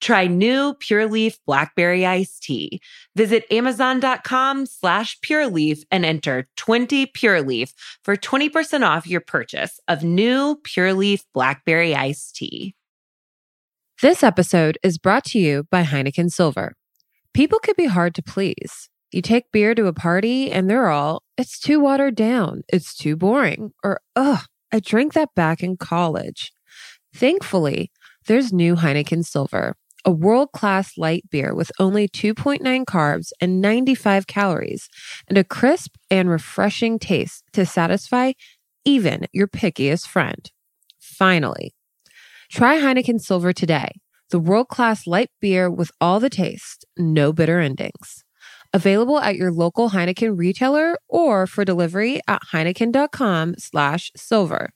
[0.00, 2.80] Try new Pure Leaf Blackberry Iced Tea.
[3.14, 9.78] Visit Amazon.com slash Pure Leaf and enter 20 Pure Leaf for 20% off your purchase
[9.88, 12.74] of new Pure Leaf Blackberry Iced Tea.
[14.00, 16.74] This episode is brought to you by Heineken Silver.
[17.34, 18.88] People can be hard to please.
[19.12, 23.16] You take beer to a party and they're all, it's too watered down, it's too
[23.16, 26.52] boring, or ugh, I drank that back in college.
[27.14, 27.90] Thankfully,
[28.26, 34.26] there's new Heineken Silver a world class light beer with only 2.9 carbs and 95
[34.26, 34.88] calories,
[35.28, 38.32] and a crisp and refreshing taste to satisfy
[38.84, 40.50] even your pickiest friend.
[40.98, 41.74] Finally,
[42.50, 43.90] try Heineken Silver today,
[44.30, 48.24] the world class light beer with all the taste, no bitter endings.
[48.72, 54.70] Available at your local Heineken retailer or for delivery at heineken.com slash silver.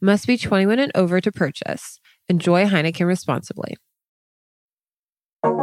[0.00, 1.98] Must be 21 and over to purchase.
[2.28, 3.76] Enjoy Heineken responsibly.
[5.42, 5.56] Ladies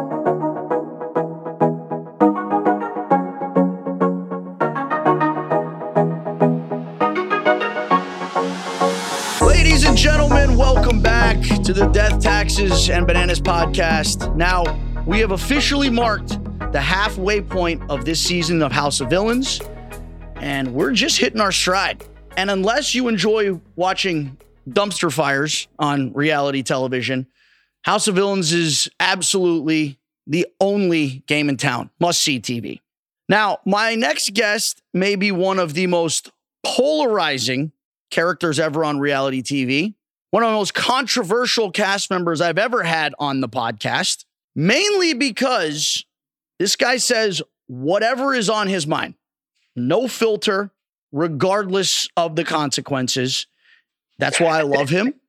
[9.85, 14.35] and gentlemen, welcome back to the Death, Taxes, and Bananas podcast.
[14.35, 14.63] Now,
[15.05, 16.39] we have officially marked
[16.71, 19.61] the halfway point of this season of House of Villains,
[20.37, 22.03] and we're just hitting our stride.
[22.35, 24.37] And unless you enjoy watching
[24.67, 27.27] dumpster fires on reality television,
[27.87, 32.81] House of Villains is absolutely the only game in town, must see TV.
[33.29, 36.29] Now, my next guest may be one of the most
[36.65, 37.71] polarizing
[38.11, 39.93] characters ever on reality TV,
[40.31, 46.03] one of the most controversial cast members I've ever had on the podcast, mainly because
[46.59, 49.13] this guy says whatever is on his mind,
[49.77, 50.71] no filter,
[51.13, 53.47] regardless of the consequences.
[54.19, 55.13] That's why I love him.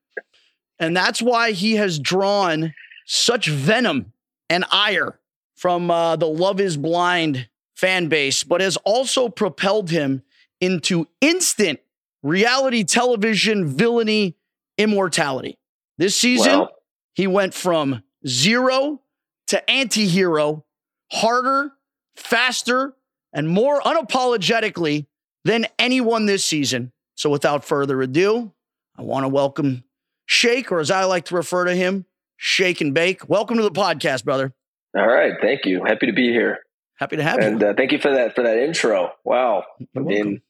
[0.79, 2.75] And that's why he has drawn
[3.07, 4.13] such venom
[4.49, 5.19] and ire
[5.57, 10.23] from uh, the Love is Blind fan base, but has also propelled him
[10.61, 11.81] into instant
[12.23, 14.37] reality television villainy
[14.77, 15.59] immortality.
[15.97, 16.71] This season, well,
[17.15, 19.01] he went from zero
[19.49, 20.65] to anti hero
[21.11, 21.73] harder,
[22.17, 22.95] faster,
[23.33, 25.07] and more unapologetically
[25.45, 26.93] than anyone this season.
[27.15, 28.53] So without further ado,
[28.97, 29.85] I want to welcome
[30.29, 32.05] Shake, or as I like to refer to him,
[32.37, 33.31] Shake and Bake.
[33.31, 34.53] Welcome to the podcast, brother.
[34.95, 35.83] All right, thank you.
[35.83, 36.59] Happy to be here.
[36.99, 37.53] Happy to have and, you.
[37.53, 39.11] And uh, thank you for that for that intro.
[39.25, 39.65] Wow.
[39.79, 40.43] You're I mean, welcome.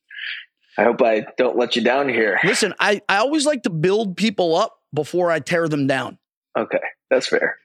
[0.79, 2.41] I hope I don't let you down here.
[2.43, 6.19] Listen, I, I always like to build people up before I tear them down.
[6.59, 7.59] Okay, that's fair.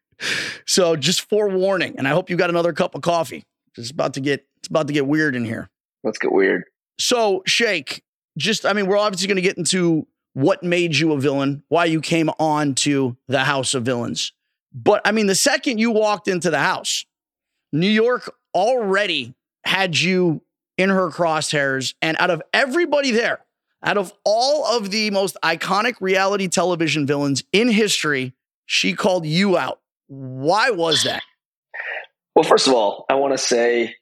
[0.67, 3.43] So just forewarning, and I hope you got another cup of coffee.
[3.75, 5.67] It's about to get it's about to get weird in here.
[6.03, 6.65] Let's get weird.
[6.99, 8.03] So, Shake,
[8.37, 11.85] just I mean, we're obviously going to get into what made you a villain, why
[11.85, 14.33] you came on to the House of Villains.
[14.73, 17.05] But I mean, the second you walked into the house,
[17.71, 20.41] New York already had you
[20.77, 21.93] in her crosshairs.
[22.01, 23.39] And out of everybody there,
[23.83, 28.33] out of all of the most iconic reality television villains in history,
[28.65, 29.79] she called you out.
[30.07, 31.23] Why was that?
[32.35, 33.95] Well, first of all, I want to say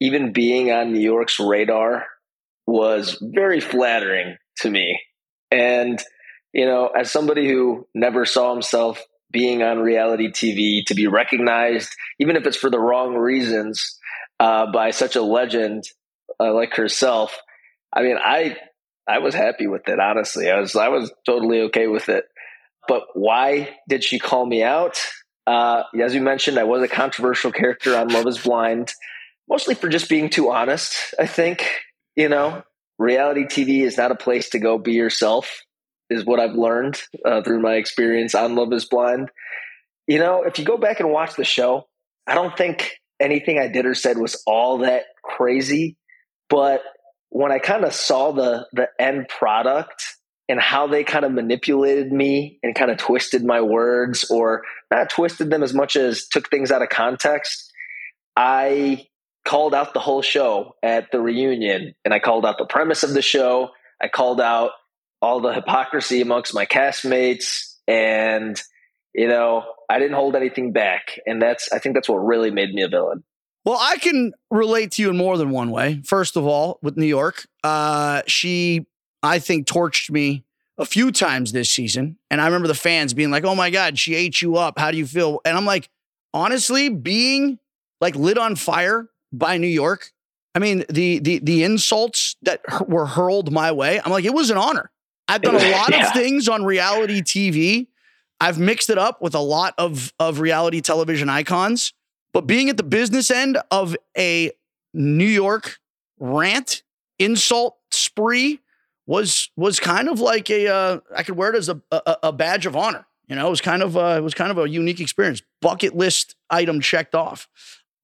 [0.00, 2.06] even being on New York's radar
[2.66, 4.98] was very flattering to me.
[5.50, 6.00] And,
[6.52, 11.90] you know, as somebody who never saw himself being on reality TV, to be recognized,
[12.18, 13.98] even if it's for the wrong reasons,
[14.38, 15.84] uh, by such a legend
[16.40, 17.38] uh, like herself,
[17.92, 18.56] I mean, I
[19.08, 19.98] I was happy with it.
[19.98, 22.24] Honestly, I was I was totally okay with it.
[22.88, 24.98] But why did she call me out?
[25.46, 28.92] Uh, as you mentioned, I was a controversial character on Love Is Blind,
[29.48, 31.14] mostly for just being too honest.
[31.18, 31.66] I think
[32.16, 32.62] you know,
[33.00, 35.62] reality TV is not a place to go be yourself.
[36.10, 39.30] Is what I've learned uh, through my experience on Love Is Blind.
[40.08, 41.86] You know, if you go back and watch the show,
[42.26, 45.96] I don't think anything I did or said was all that crazy.
[46.48, 46.82] But
[47.28, 50.04] when I kind of saw the the end product
[50.48, 55.10] and how they kind of manipulated me and kind of twisted my words or not
[55.10, 57.72] twisted them as much as took things out of context,
[58.34, 59.06] I
[59.44, 63.14] called out the whole show at the reunion and I called out the premise of
[63.14, 63.70] the show.
[64.02, 64.72] I called out
[65.22, 68.60] all the hypocrisy amongst my castmates and
[69.14, 71.18] you know, I didn't hold anything back.
[71.26, 73.24] And that's I think that's what really made me a villain.
[73.64, 76.00] Well, I can relate to you in more than one way.
[76.04, 78.86] First of all, with New York, uh, she,
[79.22, 80.44] I think, torched me
[80.78, 82.16] a few times this season.
[82.30, 84.78] And I remember the fans being like, oh my God, she ate you up.
[84.78, 85.40] How do you feel?
[85.44, 85.90] And I'm like,
[86.32, 87.58] honestly, being
[88.00, 90.12] like lit on fire by New York,
[90.54, 94.50] I mean, the the the insults that were hurled my way, I'm like, it was
[94.50, 94.90] an honor.
[95.28, 96.06] I've done a lot yeah.
[96.08, 97.86] of things on reality TV.
[98.40, 101.92] I've mixed it up with a lot of, of reality television icons.
[102.32, 104.50] But being at the business end of a
[104.94, 105.78] New York
[106.18, 106.82] rant,
[107.18, 108.60] insult spree
[109.06, 112.32] was was kind of like a uh, I could wear it as a, a, a
[112.32, 113.06] badge of honor.
[113.26, 115.42] You know, it was kind of uh, it was kind of a unique experience.
[115.60, 117.48] Bucket list item checked off.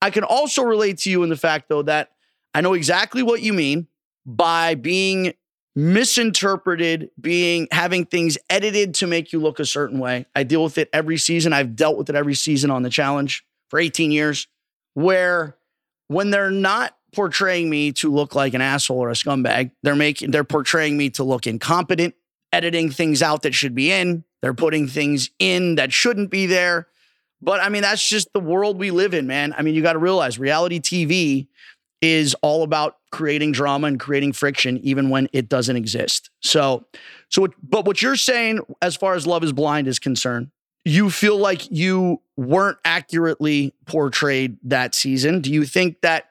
[0.02, 2.10] I can also relate to you in the fact though that
[2.54, 3.86] I know exactly what you mean
[4.24, 5.34] by being
[5.76, 10.26] misinterpreted, being having things edited to make you look a certain way.
[10.34, 11.52] I deal with it every season.
[11.52, 14.48] I've dealt with it every season on the challenge for 18 years,
[14.94, 15.56] where
[16.08, 20.30] when they're not portraying me to look like an asshole or a scumbag, they're making
[20.30, 22.14] they're portraying me to look incompetent,
[22.52, 24.24] editing things out that should be in.
[24.40, 26.88] They're putting things in that shouldn't be there.
[27.42, 29.54] But I mean, that's just the world we live in, man.
[29.56, 31.48] I mean, you got to realize reality TV
[32.02, 36.30] is all about creating drama and creating friction even when it doesn't exist.
[36.40, 36.86] So
[37.28, 40.50] so but what you're saying as far as Love is Blind is concerned,
[40.84, 45.40] you feel like you weren't accurately portrayed that season.
[45.40, 46.26] Do you think that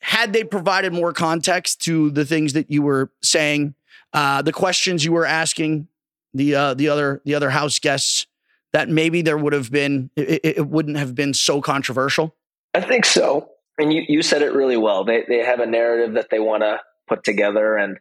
[0.00, 3.74] had they provided more context to the things that you were saying,
[4.12, 5.86] uh, the questions you were asking
[6.34, 8.26] the uh, the other the other house guests,
[8.72, 12.34] that maybe there would have been it, it wouldn't have been so controversial?
[12.74, 13.50] I think so.
[13.78, 15.04] And you you said it really well.
[15.04, 17.96] They they have a narrative that they want to put together, and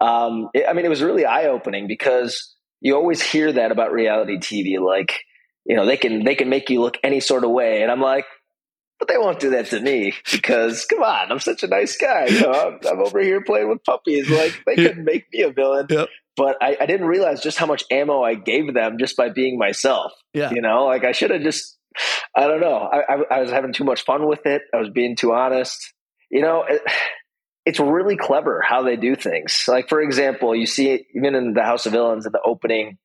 [0.00, 3.92] um, it, I mean, it was really eye opening because you always hear that about
[3.92, 5.20] reality TV, like
[5.64, 8.00] you know they can they can make you look any sort of way and i'm
[8.00, 8.24] like
[8.98, 12.26] but they won't do that to me because come on i'm such a nice guy
[12.26, 15.52] you know i'm, I'm over here playing with puppies like they couldn't make me a
[15.52, 16.08] villain yep.
[16.40, 19.58] But I, I, didn't realize just how much ammo i gave them just by being
[19.58, 20.50] myself yeah.
[20.50, 21.76] you know like i should have just
[22.36, 24.90] i don't know I, I, I, was having too much fun with it i was
[24.90, 25.92] being too honest
[26.30, 26.82] you know it,
[27.66, 31.52] it's really clever how they do things like for example you see it even in
[31.52, 32.96] the house of villains at the opening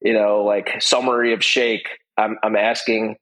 [0.00, 3.16] you know, like summary of Shake, I'm, I'm asking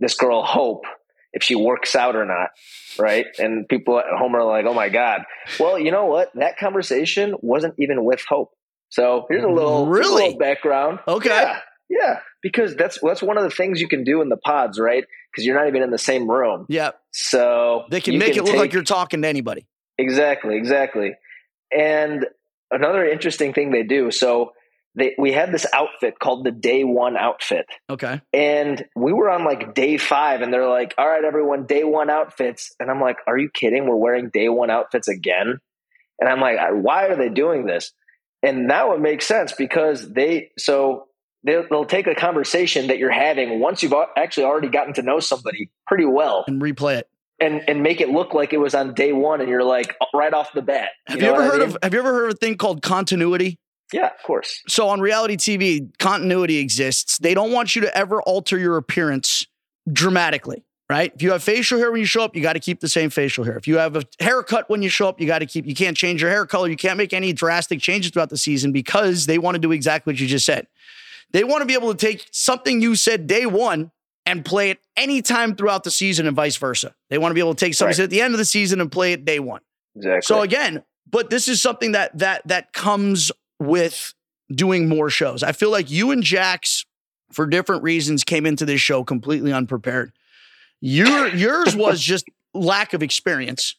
[0.00, 0.84] this girl Hope
[1.32, 2.50] if she works out or not,
[2.98, 3.26] right?
[3.38, 5.22] And people at home are like, "Oh my god!"
[5.58, 6.30] Well, you know what?
[6.34, 8.50] That conversation wasn't even with Hope.
[8.94, 10.22] So here's a little, really?
[10.22, 11.00] A little background.
[11.08, 11.28] Okay.
[11.28, 11.58] Yeah,
[11.90, 15.04] yeah, because that's that's one of the things you can do in the pods, right?
[15.32, 16.64] Because you're not even in the same room.
[16.68, 16.92] Yeah.
[17.10, 19.66] So they can make can it look take, like you're talking to anybody.
[19.98, 20.56] Exactly.
[20.56, 21.16] Exactly.
[21.76, 22.24] And
[22.70, 24.12] another interesting thing they do.
[24.12, 24.52] So
[24.96, 27.66] they, we had this outfit called the day one outfit.
[27.90, 28.20] Okay.
[28.32, 32.10] And we were on like day five, and they're like, all right, everyone, day one
[32.10, 32.72] outfits.
[32.78, 33.88] And I'm like, are you kidding?
[33.88, 35.58] We're wearing day one outfits again?
[36.20, 37.90] And I'm like, why are they doing this?
[38.44, 41.08] And now it makes sense because they, so
[41.44, 45.18] they'll, they'll take a conversation that you're having once you've actually already gotten to know
[45.18, 47.08] somebody pretty well and replay it.
[47.40, 50.06] And, and make it look like it was on day one, and you're like uh,
[50.14, 50.90] right off the bat.
[51.08, 51.68] Have you, you ever heard I mean?
[51.70, 53.58] of Have you ever heard of a thing called continuity?
[53.92, 54.62] Yeah, of course.
[54.68, 57.18] So on reality TV, continuity exists.
[57.18, 59.46] They don't want you to ever alter your appearance
[59.92, 61.12] dramatically, right?
[61.14, 63.10] If you have facial hair when you show up, you got to keep the same
[63.10, 63.56] facial hair.
[63.56, 65.96] If you have a haircut when you show up, you got to keep, you can't
[65.96, 66.68] change your hair color.
[66.68, 70.12] You can't make any drastic changes throughout the season because they want to do exactly
[70.12, 70.66] what you just said.
[71.32, 73.90] They want to be able to take something you said day one
[74.26, 76.94] and play it anytime throughout the season and vice versa.
[77.10, 78.04] They want to be able to take something right.
[78.04, 79.60] at the end of the season and play it day one.
[79.96, 80.22] Exactly.
[80.22, 84.14] So again, but this is something that that that comes with
[84.50, 85.42] doing more shows.
[85.42, 86.84] I feel like you and Jax,
[87.32, 90.12] for different reasons, came into this show completely unprepared.
[90.86, 93.76] Your yours was just lack of experience.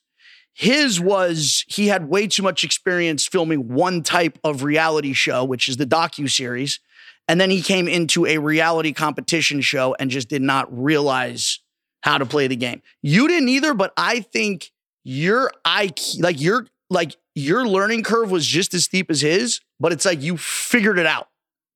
[0.54, 5.70] His was he had way too much experience filming one type of reality show, which
[5.70, 6.80] is the docu series,
[7.28, 11.60] and then he came into a reality competition show and just did not realize
[12.02, 12.82] how to play the game.
[13.04, 14.72] You didn't either, but I think
[15.04, 19.92] your IQ, like your like your learning curve was just as steep as his, but
[19.92, 21.28] it's like you figured it out.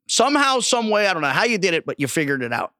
[0.08, 2.74] Somehow, some way, I don't know how you did it, but you figured it out.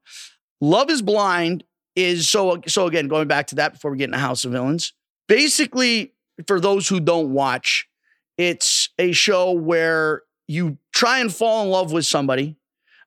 [0.60, 1.62] Love is Blind
[2.04, 4.92] is so so again going back to that before we get into House of Villains.
[5.28, 6.12] Basically,
[6.46, 7.88] for those who don't watch,
[8.36, 12.56] it's a show where you try and fall in love with somebody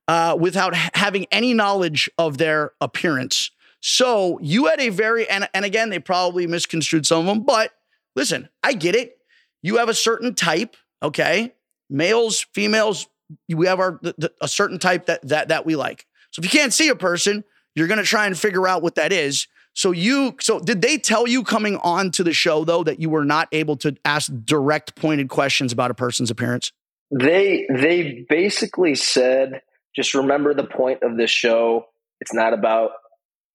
[0.08, 3.52] uh, without ha- having any knowledge of their appearance.
[3.82, 7.72] So you had a very and and again they probably misconstrued some of them, but
[8.16, 9.18] listen, I get it.
[9.62, 11.54] You have a certain type, okay?
[11.90, 13.08] Males, females,
[13.50, 16.06] we have our the, the, a certain type that that that we like.
[16.32, 17.44] So if you can't see a person,
[17.76, 19.48] you're going to try and figure out what that is.
[19.76, 23.10] So you so did they tell you coming on to the show though that you
[23.10, 26.72] were not able to ask direct pointed questions about a person's appearance?
[27.10, 29.62] They they basically said
[29.96, 31.88] just remember the point of this show.
[32.22, 32.92] It's not about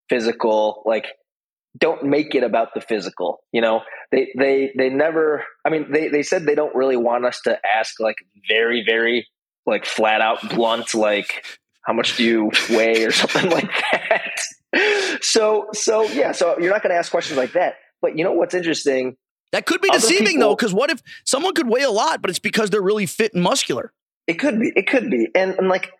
[0.09, 1.07] physical like
[1.77, 6.09] don't make it about the physical you know they they they never i mean they
[6.09, 8.17] they said they don't really want us to ask like
[8.49, 9.27] very very
[9.67, 11.45] like flat out blunt like
[11.89, 16.83] how much do you weigh or something like that so so yeah so you're not
[16.83, 19.17] going to ask questions like that but you know what's interesting
[19.53, 22.29] that could be deceiving people, though because what if someone could weigh a lot but
[22.29, 23.91] it's because they're really fit and muscular
[24.27, 25.91] it could be it could be and, and like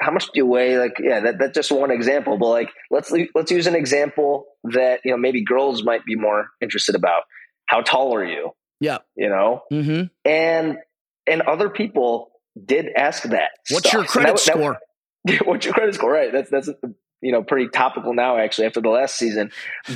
[0.00, 0.78] how much do you weigh?
[0.78, 2.38] Like, yeah, that, that's just one example.
[2.38, 6.48] But like, let's let's use an example that you know maybe girls might be more
[6.62, 7.24] interested about.
[7.66, 8.52] How tall are you?
[8.80, 10.04] Yeah, you know, mm-hmm.
[10.24, 10.78] and
[11.26, 12.30] and other people
[12.64, 13.50] did ask that.
[13.70, 13.92] What's stuff.
[13.92, 14.72] your credit that, score?
[14.72, 14.80] That,
[15.44, 16.12] what's your credit score?
[16.12, 16.32] Right.
[16.32, 16.68] That's that's
[17.20, 19.50] you know pretty topical now actually after the last season.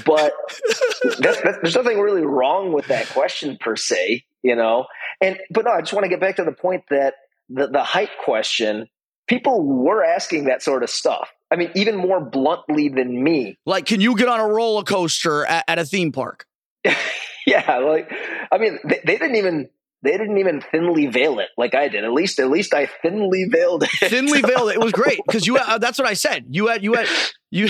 [0.04, 0.32] But
[1.18, 4.24] that's, that's, there's nothing really wrong with that question per se.
[4.42, 4.86] You know,
[5.20, 7.14] and but no, I just want to get back to the point that
[7.48, 8.88] the the height question
[9.26, 11.32] people were asking that sort of stuff.
[11.50, 13.58] I mean, even more bluntly than me.
[13.64, 16.46] Like, can you get on a roller coaster at, at a theme park?
[17.46, 18.12] yeah, like,
[18.50, 19.68] I mean, they, they, didn't even
[20.04, 22.04] they didn't even thinly veil it like I did.
[22.04, 23.90] At least, at least I thinly veiled it.
[24.10, 24.74] Thinly veiled it.
[24.74, 25.56] It was great because you.
[25.56, 26.44] Uh, that's what I said.
[26.50, 27.08] You had you had
[27.50, 27.68] you.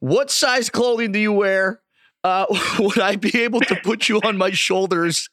[0.00, 1.80] What size clothing do you wear?
[2.24, 2.46] Uh,
[2.80, 5.30] would I be able to put you on my shoulders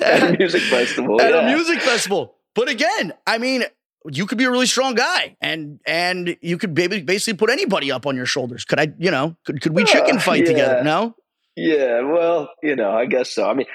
[0.00, 1.20] at, at a music festival?
[1.20, 1.40] At yeah.
[1.40, 2.34] a music festival.
[2.54, 3.64] But again, I mean,
[4.10, 8.06] you could be a really strong guy and and you could basically put anybody up
[8.06, 8.64] on your shoulders.
[8.64, 10.50] Could I, you know, could, could we chicken fight uh, yeah.
[10.50, 10.84] together?
[10.84, 11.14] No?
[11.54, 13.48] Yeah, well, you know, I guess so.
[13.48, 13.66] I mean,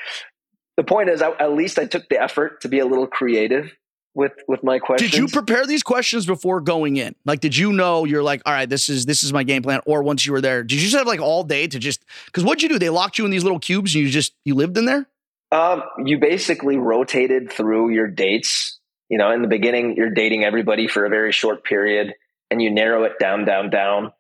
[0.78, 3.72] the point is, I, at least I took the effort to be a little creative
[4.16, 5.12] with with my questions.
[5.12, 7.16] Did you prepare these questions before going in?
[7.26, 9.82] Like, did you know you're like, all right, this is this is my game plan?
[9.86, 12.44] Or once you were there, did you just have like all day to just because
[12.44, 12.80] what'd you do?
[12.80, 15.08] They locked you in these little cubes and you just you lived in there.
[15.52, 18.78] Um, you basically rotated through your dates
[19.10, 22.14] you know, in the beginning, you're dating everybody for a very short period
[22.52, 24.12] and you narrow it down, down, down.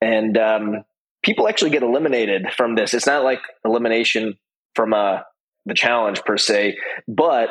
[0.00, 0.84] And um,
[1.22, 2.94] people actually get eliminated from this.
[2.94, 4.38] It's not like elimination
[4.74, 5.20] from uh,
[5.66, 6.76] the challenge per se,
[7.06, 7.50] but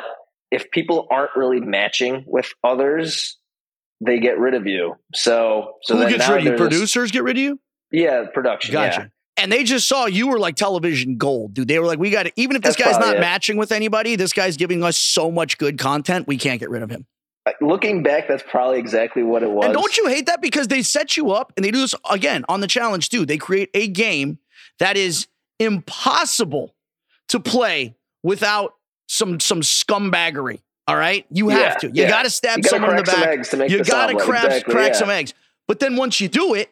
[0.50, 3.38] if people aren't really matching with others,
[4.00, 4.96] they get rid of you.
[5.14, 6.56] So, so who gets rid of you?
[6.56, 7.60] Producers get rid of you?
[7.92, 8.72] Yeah, production.
[8.72, 9.00] Gotcha.
[9.02, 9.06] Yeah
[9.40, 11.66] and they just saw you were like television gold, dude.
[11.66, 13.20] They were like, we got to, even if this That's guy's not it.
[13.20, 16.82] matching with anybody, this guy's giving us so much good content, we can't get rid
[16.82, 17.06] of him.
[17.46, 19.64] Uh, looking back, that's probably exactly what it was.
[19.64, 20.42] And don't you hate that?
[20.42, 23.24] Because they set you up and they do this again on the challenge too.
[23.24, 24.38] They create a game
[24.78, 25.26] that is
[25.58, 26.74] impossible
[27.28, 28.74] to play without
[29.06, 30.60] some some scumbaggery.
[30.86, 31.86] All right, you have yeah, to.
[31.88, 32.08] You yeah.
[32.08, 33.70] got to stab someone in the back.
[33.70, 34.98] you got to crack exactly, crack yeah.
[34.98, 35.34] some eggs.
[35.68, 36.70] But then once you do it,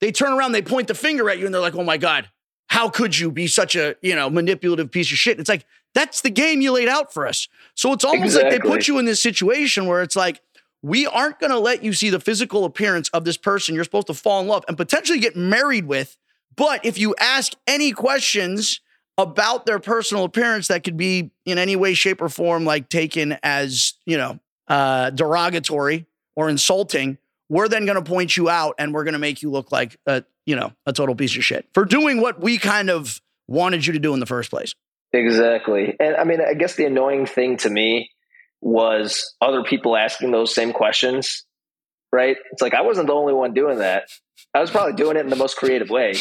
[0.00, 2.28] they turn around, they point the finger at you, and they're like, "Oh my god,
[2.66, 6.20] how could you be such a you know manipulative piece of shit?" It's like that's
[6.20, 7.48] the game you laid out for us.
[7.74, 8.50] So it's almost exactly.
[8.50, 10.40] like they put you in this situation where it's like
[10.82, 14.06] we aren't going to let you see the physical appearance of this person you're supposed
[14.06, 16.16] to fall in love and potentially get married with.
[16.56, 18.80] But if you ask any questions
[19.20, 23.38] about their personal appearance that could be in any way, shape, or form like taken
[23.42, 28.94] as, you know, uh, derogatory or insulting, we're then going to point you out and
[28.94, 31.66] we're going to make you look like a, you know, a total piece of shit
[31.74, 34.74] for doing what we kind of wanted you to do in the first place.
[35.12, 35.96] Exactly.
[35.98, 38.10] And I mean, I guess the annoying thing to me
[38.60, 41.44] was other people asking those same questions,
[42.12, 42.36] right?
[42.52, 44.08] It's like I wasn't the only one doing that.
[44.54, 46.14] I was probably doing it in the most creative way,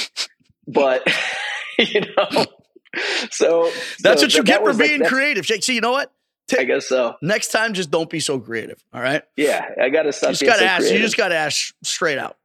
[0.68, 1.08] but
[1.77, 2.46] you know,
[3.31, 5.46] so that's so what you get for being like, creative.
[5.46, 6.12] Shake, see, you know what?
[6.58, 7.15] I guess so.
[7.22, 8.84] Next time, just don't be so creative.
[8.93, 9.24] All right.
[9.36, 10.29] Yeah, I got to stop.
[10.29, 10.79] You just got to so ask.
[10.81, 10.98] Creative.
[10.98, 12.38] You just got to ask straight out.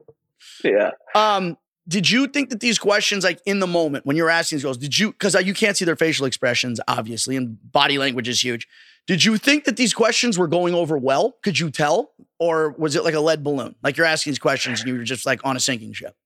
[0.63, 0.91] Yeah.
[1.15, 1.57] Um.
[1.87, 4.79] Did you think that these questions, like in the moment when you're asking these girls,
[4.79, 5.13] did you?
[5.13, 8.67] Because you can't see their facial expressions, obviously, and body language is huge.
[9.07, 11.37] Did you think that these questions were going over well?
[11.43, 13.75] Could you tell, or was it like a lead balloon?
[13.83, 16.17] Like you're asking these questions and you were just like on a sinking ship.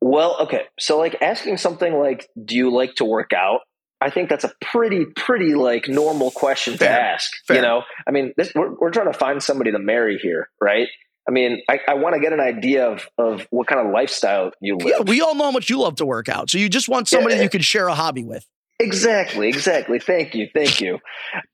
[0.00, 0.62] Well, okay.
[0.78, 3.60] So, like asking something like, "Do you like to work out?"
[4.00, 6.88] I think that's a pretty, pretty like normal question Fair.
[6.88, 7.30] to ask.
[7.46, 7.56] Fair.
[7.56, 10.88] You know, I mean, this, we're we're trying to find somebody to marry here, right?
[11.28, 14.52] I mean, I, I want to get an idea of of what kind of lifestyle
[14.60, 14.86] you live.
[14.88, 16.48] Yeah, we all know how much you love to work out.
[16.48, 17.42] So you just want somebody Yeah.
[17.42, 18.46] you can share a hobby with.
[18.78, 19.98] Exactly, exactly.
[19.98, 20.98] Thank you, thank you.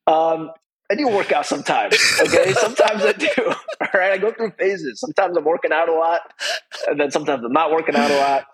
[0.07, 0.53] Um,
[0.91, 1.95] I do work out sometimes.
[2.21, 3.29] Okay, sometimes I do.
[3.47, 5.01] All right, I go through phases.
[5.01, 6.21] Sometimes I'm working out a lot,
[6.87, 8.47] and then sometimes I'm not working out a lot.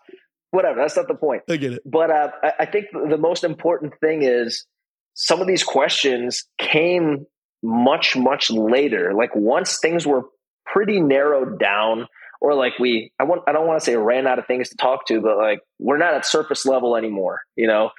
[0.50, 0.80] Whatever.
[0.80, 1.42] That's not the point.
[1.48, 1.82] I get it.
[1.84, 4.66] But uh, I, I think the most important thing is
[5.14, 7.26] some of these questions came
[7.62, 9.12] much, much later.
[9.14, 10.24] Like once things were
[10.66, 12.06] pretty narrowed down,
[12.40, 14.76] or like we, I want, I don't want to say ran out of things to
[14.76, 17.90] talk to, but like we're not at surface level anymore, you know.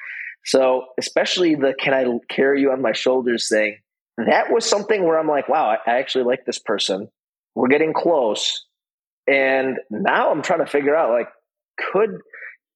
[0.46, 3.78] So especially the "Can I carry you on my shoulders?" thing,
[4.17, 7.10] that was something where I'm like, wow, I actually like this person.
[7.55, 8.65] We're getting close,
[9.27, 11.27] and now I'm trying to figure out like,
[11.91, 12.20] could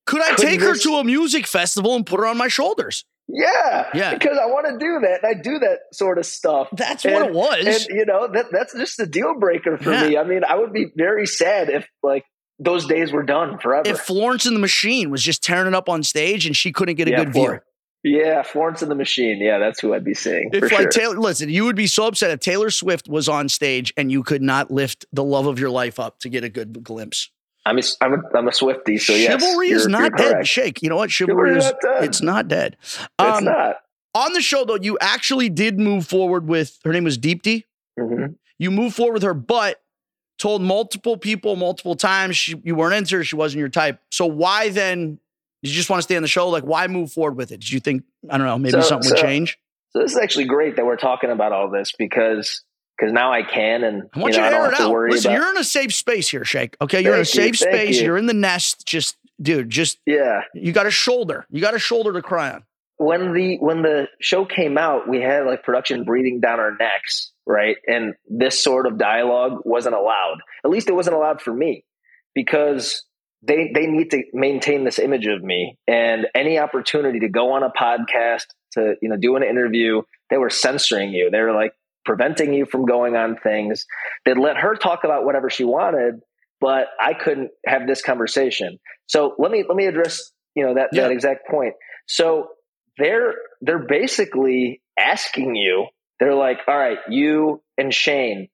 [0.05, 3.03] Could I Could take her to a music festival and put her on my shoulders?
[3.29, 4.13] Yeah, Yeah.
[4.13, 5.19] Because I want to do that.
[5.23, 6.69] and I do that sort of stuff.
[6.71, 7.65] That's And- what it was.
[7.87, 10.07] and you know that that's just a deal breaker for Yeah.
[10.07, 10.17] me.
[10.17, 12.23] I mean, I would be very sad if like
[12.57, 13.89] those days were done forever.
[13.89, 16.95] if Florence and the Machine was just tearing it up on stage and she couldn't
[16.95, 17.59] get a yeah, good view.
[18.03, 19.39] Yeah, Florence and the Machine.
[19.41, 20.49] Yeah, that's who I'd be seeing.
[20.53, 20.87] If like sure.
[20.89, 24.23] Taylor, listen, you would be so upset if Taylor Swift was on stage and you
[24.23, 27.29] could not lift the love of your life up to get a good glimpse.
[27.65, 30.31] I'm a, I'm a, I'm a Swiftie, so yes, Chivalry is not dead.
[30.33, 30.47] correct.
[30.47, 30.81] Shake.
[30.81, 31.11] You know what?
[31.11, 32.03] Chivalry, Chivalry is not dead.
[32.05, 32.77] it's not dead.
[32.81, 33.77] It's Um, not.
[34.15, 37.63] On the show though, you actually did move forward with her name was Deepti.
[37.99, 38.35] Mhm.
[38.57, 39.81] You moved forward with her, but
[40.39, 43.99] told multiple people multiple times she, you weren't into her, she wasn't your type.
[44.11, 45.19] So why then
[45.63, 46.49] did you just want to stay on the show?
[46.49, 47.61] Like why move forward with it?
[47.61, 49.57] Did you think I don't know, maybe So- something would change?
[49.91, 52.63] So this is actually great that we're talking about all this because
[52.97, 54.91] because now I can and I want you you, know, I to air it out.
[55.09, 55.39] Listen, about.
[55.41, 56.75] you're in a safe space here, Shake.
[56.81, 57.97] Okay, you're in a Thank you, safe space.
[57.99, 58.05] you.
[58.05, 58.85] You're in the nest.
[58.85, 60.41] Just, dude, just yeah.
[60.53, 61.45] you got a shoulder.
[61.49, 62.63] You got a shoulder to cry on.
[62.97, 67.31] when the when the show came out, we had like production breathing down our necks,
[67.45, 67.77] right?
[67.87, 70.39] And this sort of dialogue wasn't allowed.
[70.65, 71.85] At least it wasn't allowed for me
[72.35, 73.03] because
[73.41, 75.77] they they need to maintain this image of me.
[75.87, 80.37] And any opportunity to go on a podcast to you know do an interview, they
[80.37, 81.29] were censoring you.
[81.31, 81.73] They were like
[82.05, 83.85] preventing you from going on things.
[84.25, 86.21] They'd let her talk about whatever she wanted,
[86.61, 88.79] but I couldn't have this conversation.
[89.07, 91.03] So let me let me address you know that Yeah.
[91.03, 91.73] that exact point.
[92.07, 92.49] So
[92.97, 95.85] they're they're basically asking you
[96.19, 98.47] they're like all right you and shane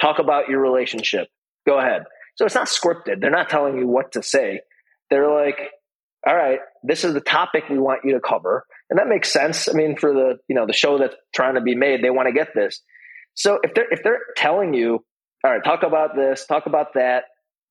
[0.00, 1.28] talk about your relationship
[1.66, 2.04] go ahead
[2.40, 3.20] so it's not scripted.
[3.20, 4.60] They're not telling you what to say.
[5.10, 5.58] They're like
[6.26, 8.64] all right this is the topic we want you to cover.
[8.88, 9.68] And that makes sense.
[9.68, 12.28] I mean for the you know the show that's trying to be made they want
[12.28, 12.80] to get this.
[13.34, 15.04] So if they're if they're telling you
[15.44, 17.24] all right talk about this talk about that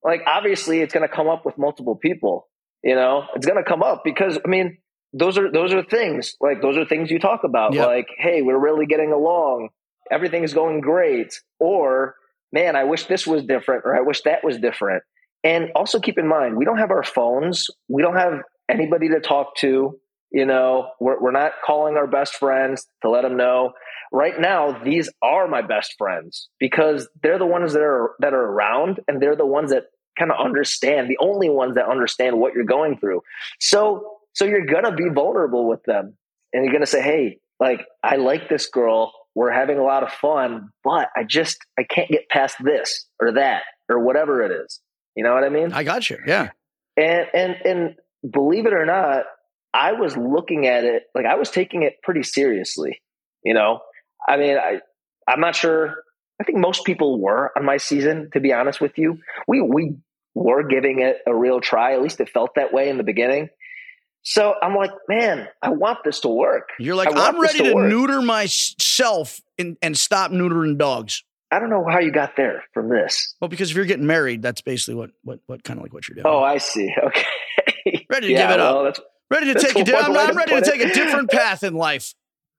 [0.04, 2.46] like obviously it's going to come up with multiple people
[2.82, 3.24] you know?
[3.34, 4.78] It's going to come up because i mean
[5.12, 6.36] those are those are things.
[6.40, 7.74] Like those are things you talk about.
[7.74, 7.86] Yeah.
[7.86, 9.70] like hey we're really getting along.
[10.10, 11.34] Everything is going great.
[11.58, 12.14] Or
[12.52, 15.02] man i wish this was different or i wish that was different.
[15.42, 17.68] And also keep in mind we don't have our phones.
[17.88, 19.98] We don't have anybody to talk to
[20.30, 20.90] you know?
[21.00, 23.72] We're, we're not calling our best friends to let them know.
[24.12, 28.44] Right now these are my best friends because they're the ones that are that are
[28.44, 29.84] around and they're the ones that
[30.18, 33.22] kind of understand the only ones that understand what you're going through.
[33.60, 36.16] So so you're gonna be vulnerable with them
[36.52, 40.10] and you're gonna say hey like i like this girl we're having a lot of
[40.12, 44.80] fun but i just i can't get past this or that or whatever it is.
[45.16, 45.72] You know what i mean?
[45.72, 46.18] I got you.
[46.26, 46.50] Yeah.
[46.96, 47.94] and and and
[48.32, 49.24] believe it or not
[49.72, 53.00] i was looking at it like i was taking it pretty seriously
[53.44, 53.80] you know?
[54.28, 54.80] I mean i
[55.26, 55.96] i'm not sure
[56.40, 59.18] i think most people were on my season to be honest with you.
[59.48, 59.96] We we
[60.34, 63.48] were giving it a real try at least it felt that way in the beginning
[64.22, 67.88] so i'm like man i want this to work You're like, I'm ready to to,
[67.88, 71.24] neuter myself and, and stop neutering dogs.
[71.50, 74.42] i don't know how you got there from this Well, because if you're getting married,
[74.42, 76.26] that's basically what what what kind of like what you're doing.
[76.26, 77.24] oh i see okay
[78.10, 78.74] ready to yeah, give it up.
[78.74, 79.84] well, that's ready to take a.
[79.84, 80.90] Di- I'm, I'm ready to take it.
[80.90, 82.14] a different path in life.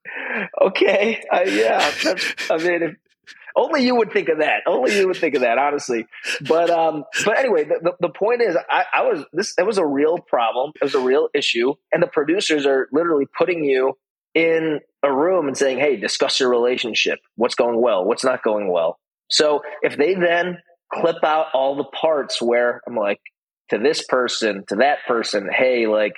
[0.62, 2.96] okay uh, yeah that's, i mean if,
[3.56, 4.64] only you would think of that.
[4.68, 6.08] Only you would think of that honestly.
[6.48, 9.78] But um but anyway the, the, the point is I, I was this it was
[9.78, 10.72] a real problem.
[10.76, 11.74] It was a real issue.
[11.92, 13.98] And the producers are literally putting you
[14.34, 17.20] in a room and saying hey discuss your relationship.
[17.36, 18.06] What's going well?
[18.06, 19.00] What's not going well?
[19.30, 20.58] So if they then
[20.94, 23.22] clip out all the parts where i'm like
[23.70, 26.14] to this person to that person hey like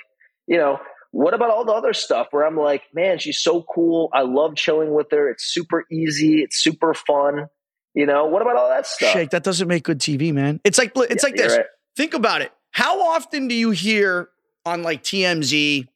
[0.46, 0.78] you know
[1.14, 4.08] what about all the other stuff where I'm like, man, she's so cool.
[4.12, 5.30] I love chilling with her.
[5.30, 6.42] It's super easy.
[6.42, 7.46] It's super fun.
[7.94, 9.12] You know, what about all that stuff?
[9.12, 10.60] Shake, that doesn't make good TV, man.
[10.64, 11.56] It's like it's Yeah, like this.
[11.56, 11.66] right.
[11.96, 12.50] Think about it.
[12.72, 14.28] How often do you hear
[14.66, 15.86] on like TMZ,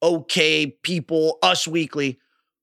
[0.00, 2.18] OK, People, Us Weekly,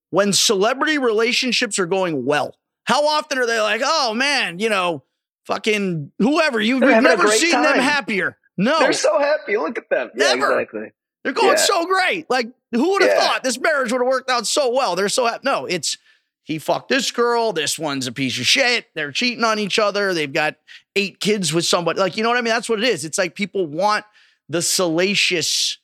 [0.10, 2.56] when celebrity relationships are going well?
[2.86, 5.04] How often are they like, oh man, you know,
[5.45, 6.60] fucking whoever.
[6.60, 8.38] You've They're never seen them happier.
[8.58, 9.58] No, They're so happy.
[9.58, 10.10] Look at them.
[10.15, 10.60] Yeah, Never.
[10.60, 10.91] exactly.
[11.23, 11.55] They're going Yeah.
[11.55, 12.29] so great.
[12.29, 13.27] Like, who would have Yeah.
[13.27, 14.95] thought this marriage would have worked out so well?
[14.95, 15.41] They're so happy.
[15.43, 15.97] No, it's
[16.43, 17.53] he fucked this girl.
[17.53, 18.88] This one's a piece of shit.
[18.95, 20.13] They're cheating on each other.
[20.13, 20.55] They've got
[20.95, 21.99] eight kids with somebody.
[21.99, 22.53] Like, you know what I mean?
[22.53, 23.05] That's what it is.
[23.05, 24.05] It's like people want
[24.47, 25.77] the salacious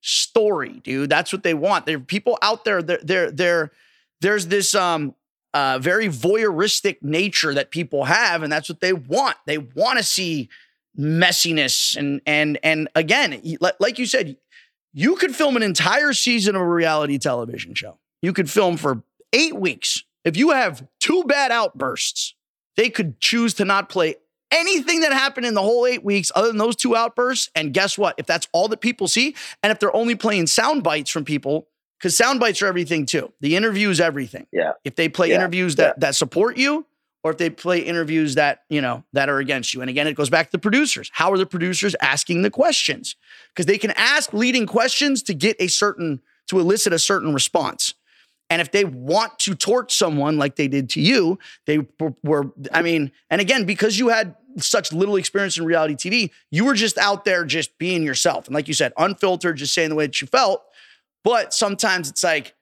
[0.00, 1.10] story, dude.
[1.10, 1.86] That's what they want.
[1.86, 2.82] There are people out there.
[2.82, 3.72] They're, they're, they're,
[4.20, 5.14] there's this um
[5.54, 9.36] uh, very voyeuristic nature that people have, and that's what they want.
[9.46, 10.48] They want to see
[10.98, 14.36] messiness and and and again, like- like you said,
[14.92, 17.98] you could film an entire season of a reality television show.
[18.20, 19.02] You could film for
[19.32, 20.04] eight weeks.
[20.24, 22.34] If you have two bad outbursts,
[22.76, 24.16] they could choose to not play
[24.50, 27.50] anything that happened in the whole eight weeks other than those two outbursts.
[27.54, 28.14] And guess what?
[28.18, 31.68] If that's all that people see, and if they're only playing sound bites from people,
[31.98, 33.32] because sound bites are everything too.
[33.40, 34.46] The interview is everything.
[34.52, 34.72] Yeah.
[34.84, 35.36] If they play Yeah.
[35.36, 36.86] interviews that that support you,
[37.24, 39.80] or if they play interviews that you know that are against you.
[39.80, 41.10] And again, it goes back to the producers.
[41.12, 43.16] How are the producers asking the questions?
[43.54, 47.94] Because they can ask leading questions to get a certain to elicit a certain response.
[48.50, 51.86] And if they want to torch someone like they did to you, they
[52.22, 56.66] were, I mean, and again, because you had such little experience in reality TV, you
[56.66, 58.46] were just out there just being yourself.
[58.46, 60.62] And like you said, unfiltered, just saying the way that you felt.
[61.24, 62.54] But sometimes it's like,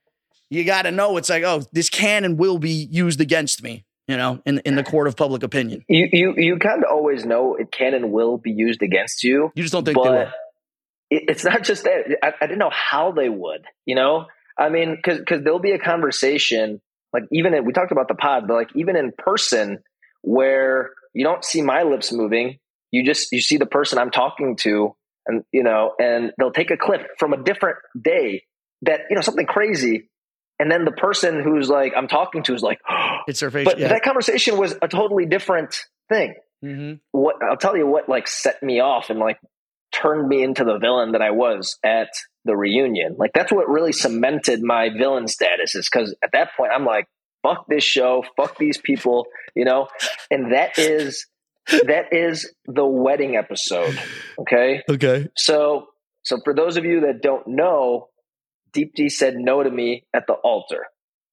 [0.48, 3.84] you got to know it's like, oh, this can and will be used against me,
[4.10, 5.84] you know, in, in the court of public opinion.
[5.88, 9.52] You you you kind of always know it can and will be used against you.
[9.54, 10.28] You just don't think they will.
[11.10, 12.18] it's not just that.
[12.22, 13.64] I, I didn't know how they would.
[13.86, 14.26] You know,
[14.58, 16.80] I mean, because because there'll be a conversation
[17.12, 19.78] like even in, we talked about the pod, but like even in person
[20.22, 22.58] where you don't see my lips moving,
[22.90, 24.94] you just you see the person I'm talking to,
[25.26, 28.44] and you know, and they'll take a clip from a different day
[28.82, 30.09] that you know something crazy.
[30.60, 33.16] And then the person who's like I'm talking to is like, oh.
[33.26, 33.64] It's their face.
[33.64, 33.88] but yeah.
[33.88, 35.76] that conversation was a totally different
[36.08, 39.38] thing hmm what I'll tell you what like set me off and like
[39.92, 42.10] turned me into the villain that I was at
[42.44, 43.16] the reunion.
[43.18, 47.06] Like that's what really cemented my villain status is because at that point I'm like,
[47.42, 49.88] fuck this show, fuck these people, you know?
[50.30, 51.26] And that is
[51.86, 53.98] that is the wedding episode.
[54.38, 54.82] Okay.
[54.88, 55.28] Okay.
[55.36, 55.88] So
[56.22, 58.08] so for those of you that don't know,
[58.72, 60.86] Deepti said no to me at the altar.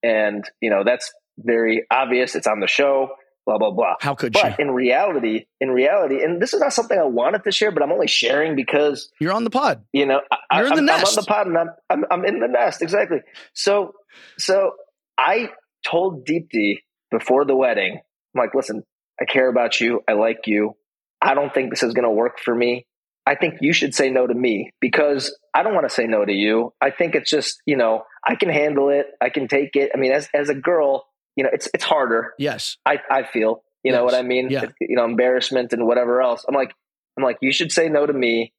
[0.04, 2.36] And you know, that's very obvious.
[2.36, 3.10] It's on the show,
[3.46, 3.96] blah, blah, blah.
[4.00, 4.34] How could?
[4.34, 7.84] But in reality, in reality, and this is not something I wanted to share, but
[7.84, 9.84] I'm only sharing because You're on the pod.
[9.94, 12.26] you know I, You're in the I'm, I'm on the pod and I'm, I'm I'm
[12.26, 13.20] in the nest exactly.
[13.54, 13.94] So
[14.38, 14.74] so
[15.18, 15.50] I
[15.86, 18.02] told Deepti before the wedding,
[18.36, 18.84] I'm like, listen,
[19.20, 20.76] I care about you, I like you.
[21.22, 22.86] I don't think this is going to work for me.
[23.28, 26.24] I think you should say no to me because I don't want to say no
[26.24, 26.74] to you.
[26.82, 29.92] I think it's just you know I can handle it, I can take it.
[29.94, 32.34] I mean, as as a girl, you know, it's it's harder.
[32.38, 32.78] Yes.
[32.86, 33.64] I, I feel.
[33.84, 34.50] You know what I mean?
[34.50, 34.64] Yeah.
[34.64, 36.44] It's, You know, embarrassment and whatever else.
[36.46, 36.74] I'm like,
[37.18, 38.54] I'm like, you should say no to me,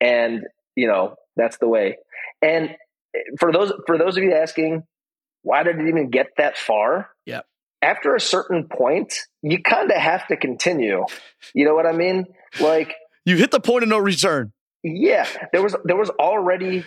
[0.00, 1.98] and you know that's the way.
[2.40, 2.70] And
[3.14, 4.84] eh, for those for those of you asking,
[5.42, 7.10] why did it even get that far?
[7.26, 7.40] Yeah.
[7.82, 11.04] After a certain point, you kind of have to continue.
[11.54, 12.26] You know what I mean?
[12.60, 14.52] Like, You hit the point of no return.
[14.82, 16.84] yeah, there was there was already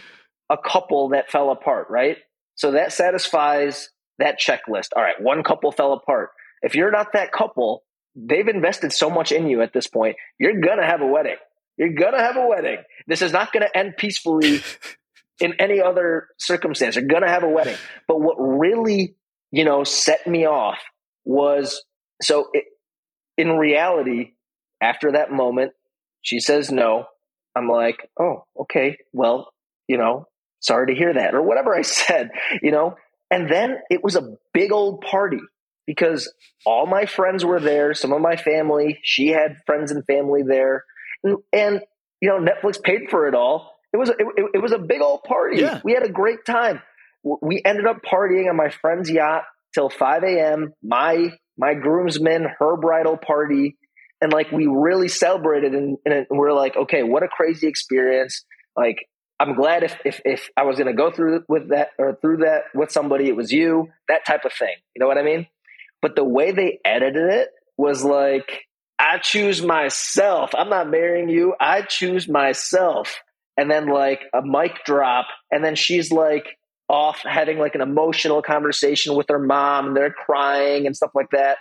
[0.49, 2.17] a couple that fell apart, right?
[2.55, 4.89] So that satisfies that checklist.
[4.95, 6.29] All right, one couple fell apart.
[6.61, 7.83] If you're not that couple,
[8.15, 10.15] they've invested so much in you at this point.
[10.39, 11.37] You're gonna have a wedding.
[11.77, 12.77] You're gonna have a wedding.
[13.07, 14.61] This is not gonna end peacefully
[15.39, 16.95] in any other circumstance.
[16.95, 17.77] You're gonna have a wedding.
[18.07, 19.15] But what really,
[19.51, 20.79] you know, set me off
[21.25, 21.83] was
[22.21, 22.65] so it,
[23.37, 24.33] in reality,
[24.81, 25.73] after that moment,
[26.23, 27.05] she says no.
[27.55, 29.53] I'm like, oh, okay, well,
[29.88, 30.25] you know,
[30.59, 32.31] sorry to hear that, or whatever I said,
[32.63, 32.95] you know.
[33.29, 35.39] And then it was a big old party
[35.86, 36.31] because
[36.65, 40.83] all my friends were there, some of my family, she had friends and family there,
[41.23, 41.81] and, and
[42.21, 43.73] you know, Netflix paid for it all.
[43.91, 44.17] It was it,
[44.53, 45.59] it, was a big old party.
[45.59, 45.81] Yeah.
[45.83, 46.81] We had a great time.
[47.23, 50.73] We ended up partying on my friend's yacht till 5 a.m.
[50.81, 53.77] My my groomsmen, her bridal party,
[54.23, 58.43] and like we really celebrated and, and we're like okay what a crazy experience.
[58.75, 59.07] Like
[59.39, 62.38] i'm glad if if, if i was going to go through with that or through
[62.38, 64.75] that with somebody it was you that type of thing.
[64.95, 65.45] You know what i mean?
[66.01, 68.63] But the way they edited it was like
[68.97, 70.51] i choose myself.
[70.57, 71.53] I'm not marrying you.
[71.59, 73.21] I choose myself.
[73.57, 76.57] And then like a mic drop and then she's like
[76.89, 81.29] off having like an emotional conversation with her mom and they're crying and stuff like
[81.31, 81.57] that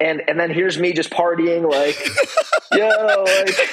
[0.00, 1.96] and and then here's me just partying like
[2.72, 2.88] yo
[3.24, 3.70] like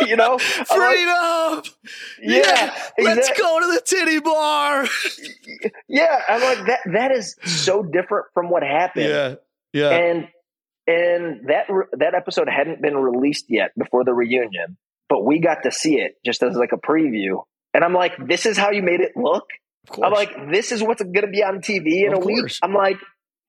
[0.08, 0.38] you know
[0.70, 1.74] I'm like, Freedom.
[2.20, 4.86] yeah, Let's go to the titty bar.
[5.88, 9.34] yeah i'm like that that is so different from what happened yeah.
[9.72, 9.90] Yeah.
[9.90, 10.28] and
[10.86, 11.66] and that
[11.98, 14.76] that episode hadn't been released yet before the reunion,
[15.08, 17.42] but we got to see it just as like a preview.
[17.74, 19.44] And I'm like, this is how you made it look.
[20.02, 22.52] I'm like, this is what's going to be on TV in Of a week.
[22.62, 22.96] I'm like,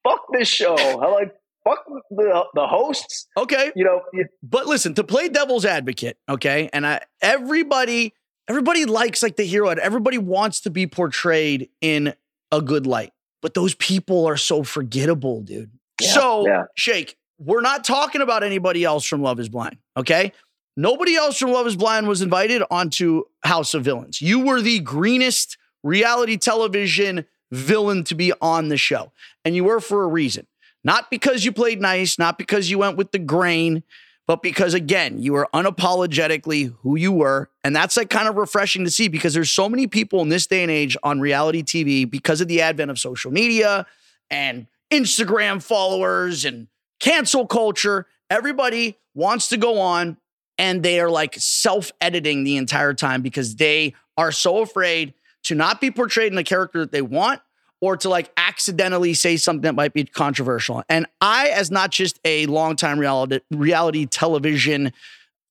[0.04, 0.76] fuck this show.
[0.76, 1.34] I'm like,
[1.68, 3.26] fuck the the hosts.
[3.36, 3.72] Okay.
[3.76, 8.14] You know, you- But listen, to play devil's advocate, okay, and I everybody
[8.48, 12.14] everybody likes like the hero, and everybody wants to be portrayed in
[12.50, 13.12] a good light.
[13.42, 15.70] But those people are so forgettable, dude.
[16.00, 16.62] Yeah, so, yeah.
[16.74, 20.32] Shake, we're not talking about anybody else from Love is Blind, okay?
[20.76, 24.22] Nobody else from Love is Blind was invited onto House of Villains.
[24.22, 29.12] You were the greenest reality television villain to be on the show,
[29.44, 30.46] and you were for a reason.
[30.88, 33.82] Not because you played nice, not because you went with the grain,
[34.26, 37.50] but because again, you were unapologetically who you were.
[37.62, 40.46] And that's like kind of refreshing to see because there's so many people in this
[40.46, 43.84] day and age on reality TV because of the advent of social media
[44.30, 46.68] and Instagram followers and
[47.00, 48.06] cancel culture.
[48.30, 50.16] Everybody wants to go on
[50.56, 55.54] and they are like self editing the entire time because they are so afraid to
[55.54, 57.42] not be portrayed in the character that they want
[57.80, 60.82] or to like accidentally say something that might be controversial.
[60.88, 64.92] And I, as not just a longtime reality reality television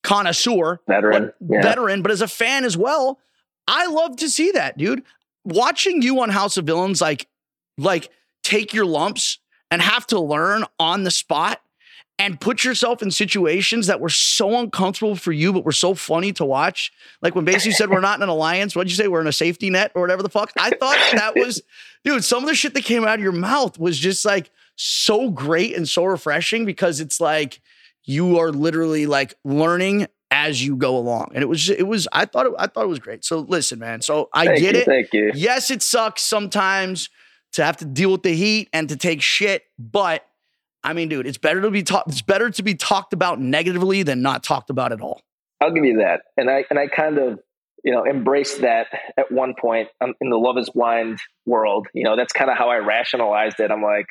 [0.04, 1.32] connoisseur, veteran.
[1.42, 1.62] but Yeah.
[1.62, 3.20] veteran, but as a fan as well,
[3.68, 5.04] I love to see that, dude.
[5.44, 7.28] Watching you on House of Villains, like,
[7.78, 8.10] like
[8.44, 9.40] take your lumps
[9.72, 11.62] and have to learn on the spot
[12.20, 16.34] and put yourself in situations that were so uncomfortable for you, but were so funny
[16.34, 16.92] to watch.
[17.22, 19.08] Like when basically said we're not in an alliance, what'd you say?
[19.08, 20.52] We're in a safety net or whatever the fuck.
[20.58, 21.62] I thought that was,
[22.04, 25.30] dude, some of the shit that came out of your mouth was just like so
[25.30, 27.62] great and so refreshing because it's like
[28.04, 31.32] you are literally like learning as you go along.
[31.36, 33.26] And it was, it was, I thought it, I thought it was great.
[33.26, 34.02] So listen, man.
[34.02, 34.86] So I Thank get you, it.
[34.86, 35.32] Thank you.
[35.36, 37.10] Yes, it sucks sometimes
[37.54, 40.26] to have to deal with the heat and to take shit, but
[40.84, 42.10] I mean, dude, it's better to be talked.
[42.10, 45.22] It's better to be talked about negatively than not talked about at all.
[45.62, 46.22] I'll give you that.
[46.38, 47.40] And I and I kind of,
[47.84, 48.88] you know, embraced that
[49.18, 51.88] at one point um, in the Love is Blind world.
[51.94, 53.72] You know, that's kind of how I rationalized it.
[53.72, 54.06] I'm like,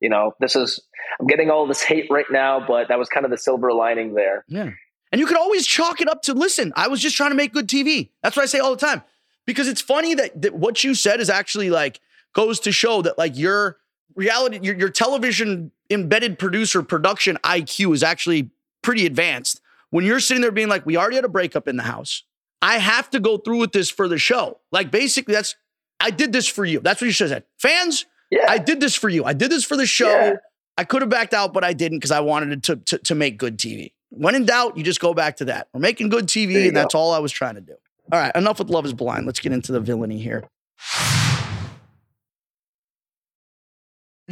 [0.00, 0.80] you know, this is
[1.18, 4.14] I'm getting all this hate right now, but that was kind of the silver lining
[4.14, 4.44] there.
[4.48, 4.70] Yeah.
[5.12, 7.52] And you could always chalk it up to listen, I was just trying to make
[7.52, 8.10] good TV.
[8.22, 9.02] That's what I say all the time.
[9.46, 12.00] Because it's funny that, that what you said is actually like
[12.34, 13.78] goes to show that like your
[14.14, 18.50] reality, your, your television embedded producer production IQ is actually
[18.82, 19.60] pretty advanced.
[19.90, 22.22] When you're sitting there being like, we already had a breakup in the house.
[22.62, 24.58] I have to go through with this for the show.
[24.70, 25.56] Like basically, that's
[25.98, 26.80] I did this for you.
[26.80, 27.44] That's what you should have said.
[27.58, 28.46] Fans, Yeah.
[28.48, 29.24] I did this for you.
[29.24, 30.08] I did this for the show.
[30.08, 30.34] Yeah.
[30.78, 33.36] I could have backed out, but I didn't because I wanted to, to, to make
[33.36, 33.92] good TV.
[34.10, 35.68] When in doubt, you just go back to that.
[35.72, 37.74] We're making good TV, and that's all I was trying to do.
[38.12, 39.26] All right, enough with Love is Blind.
[39.26, 40.48] Let's get into the villainy here.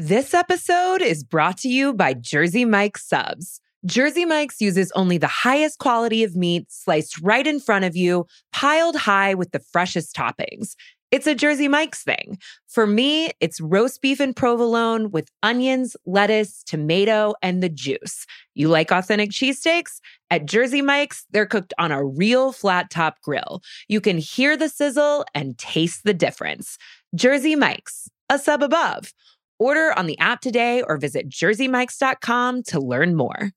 [0.00, 3.60] This episode is brought to you by Jersey Mike's Subs.
[3.84, 8.24] Jersey Mike's uses only the highest quality of meat sliced right in front of you,
[8.52, 10.76] piled high with the freshest toppings.
[11.10, 12.38] It's a Jersey Mike's thing.
[12.68, 18.24] For me, it's roast beef and provolone with onions, lettuce, tomato, and the juice.
[18.54, 19.98] You like authentic cheesesteaks?
[20.30, 23.62] At Jersey Mike's, they're cooked on a real flat top grill.
[23.88, 26.78] You can hear the sizzle and taste the difference.
[27.16, 29.12] Jersey Mike's, a sub above.
[29.58, 33.52] Order on the app today or visit jerseymikes.com to learn more.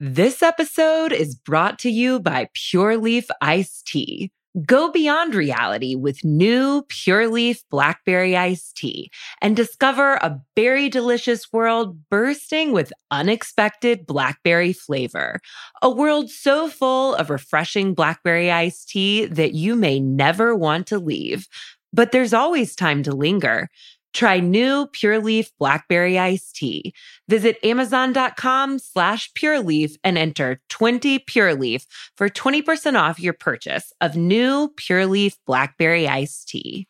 [0.00, 4.32] This episode is brought to you by Pure Leaf Iced Tea.
[4.66, 11.50] Go beyond reality with new Pure Leaf Blackberry Iced Tea and discover a berry delicious
[11.52, 15.38] world bursting with unexpected blackberry flavor.
[15.80, 20.98] A world so full of refreshing blackberry iced tea that you may never want to
[20.98, 21.46] leave.
[21.92, 23.68] But there's always time to linger.
[24.12, 26.92] Try new Pure Leaf Blackberry Iced Tea.
[27.28, 33.92] Visit Amazon.com slash Pure Leaf and enter 20 Pure Leaf for 20% off your purchase
[34.00, 36.86] of new Pure Leaf Blackberry Iced Tea.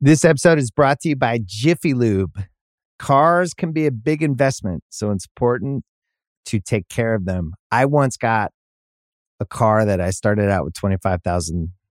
[0.00, 2.42] This episode is brought to you by Jiffy Lube.
[2.98, 5.84] Cars can be a big investment, so it's important
[6.46, 7.52] to take care of them.
[7.70, 8.52] I once got
[9.40, 11.72] a car that I started out with 25,000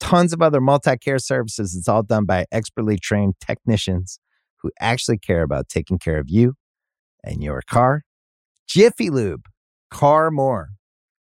[0.00, 1.74] tons of other multi care services.
[1.74, 4.18] It's all done by expertly trained technicians
[4.62, 6.54] who actually care about taking care of you
[7.24, 8.02] and your car.
[8.68, 9.46] Jiffy Lube,
[9.90, 10.70] car more.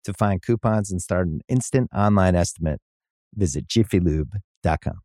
[0.04, 2.80] To find coupons and start an instant online estimate,
[3.34, 5.00] visit jiffylube.com.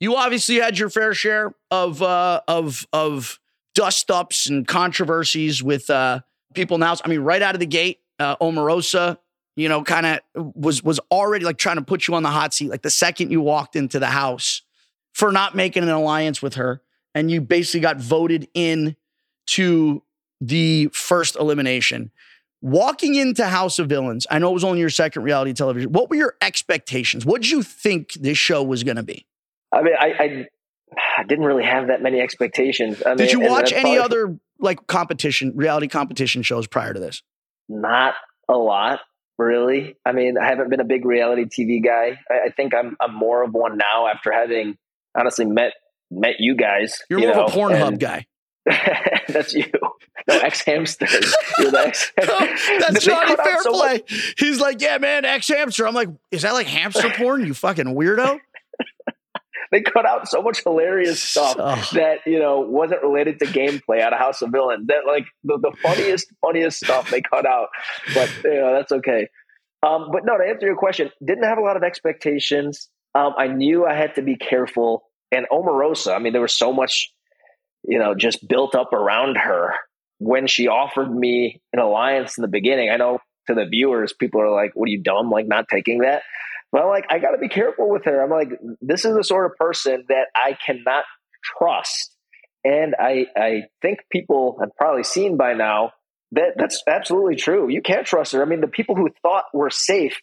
[0.00, 3.38] You obviously had your fair share of uh, of of
[3.76, 6.20] dust ups and controversies with uh,
[6.54, 6.96] people now.
[7.04, 9.18] I mean, right out of the gate, uh, Omarosa,
[9.56, 10.20] you know, kind of
[10.54, 12.70] was was already like trying to put you on the hot seat.
[12.70, 14.62] Like the second you walked into the house
[15.12, 16.82] for not making an alliance with her,
[17.14, 18.96] and you basically got voted in
[19.48, 20.02] to
[20.40, 22.10] the first elimination.
[22.60, 25.90] Walking into House of Villains, I know it was only your second reality television.
[25.90, 27.26] What were your expectations?
[27.26, 29.26] What did you think this show was going to be?
[29.72, 30.46] I mean, I,
[31.18, 33.02] I, didn't really have that many expectations.
[33.04, 37.00] I mean, Did you watch any probably other like competition, reality competition shows prior to
[37.00, 37.22] this?
[37.68, 38.14] Not
[38.48, 39.00] a lot,
[39.38, 39.96] really.
[40.04, 42.18] I mean, I haven't been a big reality TV guy.
[42.30, 44.76] I, I think I'm I'm more of one now after having
[45.16, 45.72] honestly met
[46.10, 47.00] met you guys.
[47.08, 48.26] You're you more know, of a Pornhub guy.
[49.28, 49.64] that's you.
[50.28, 51.32] No, xHamsters.
[51.58, 52.12] You're the ex.
[52.16, 54.02] That's Johnny out so Fairplay.
[54.38, 55.86] He's like, yeah, man, xHamster.
[55.86, 57.44] I'm like, is that like hamster porn?
[57.44, 58.38] You fucking weirdo.
[59.72, 61.88] They cut out so much hilarious stuff Oh.
[61.94, 64.86] that you know wasn't related to gameplay out of House of Villains.
[64.86, 67.68] That like the, the funniest, funniest stuff they cut out,
[68.14, 69.26] but you know that's okay.
[69.82, 72.88] Um, but no, to answer your question, didn't have a lot of expectations.
[73.16, 76.14] Um, I knew I had to be careful, and Omarosa.
[76.14, 77.12] I mean, there was so much,
[77.82, 79.74] you know, just built up around her
[80.18, 82.90] when she offered me an alliance in the beginning.
[82.90, 85.30] I know to the viewers, people are like, "What are you dumb?
[85.30, 86.22] Like not taking that?"
[86.72, 88.22] But I'm like, I got to be careful with her.
[88.22, 88.48] I'm like,
[88.80, 91.04] this is the sort of person that I cannot
[91.44, 92.16] trust.
[92.64, 95.92] And I, I think people have probably seen by now
[96.32, 97.68] that that's absolutely true.
[97.68, 98.42] You can't trust her.
[98.42, 100.20] I mean, the people who thought were safe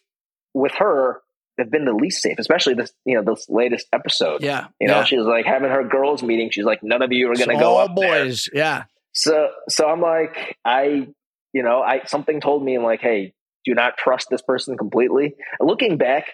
[0.52, 1.22] with her
[1.58, 4.42] have been the least safe, especially this, you know, this latest episode.
[4.42, 4.68] Yeah.
[4.80, 5.04] You know, yeah.
[5.04, 6.50] she was like having her girls meeting.
[6.50, 8.24] She's like, none of you are going to go up there.
[8.24, 8.48] boys.
[8.52, 8.84] Yeah.
[9.12, 11.08] So so I'm like, I
[11.52, 13.34] you know, I something told me I'm like, hey,
[13.64, 15.34] do not trust this person completely.
[15.60, 16.26] Looking back,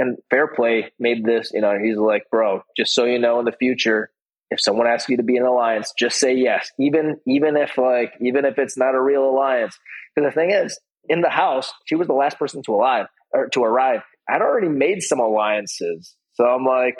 [0.00, 3.52] and Fairplay made this, you know, he's like, bro, just so you know in the
[3.52, 4.10] future,
[4.50, 6.70] if someone asks you to be an alliance, just say yes.
[6.80, 9.78] Even even if like even if it's not a real alliance.
[10.16, 10.76] Because the thing is,
[11.08, 14.00] in the house, she was the last person to alive or to arrive.
[14.28, 16.16] I'd already made some alliances.
[16.34, 16.96] So I'm like,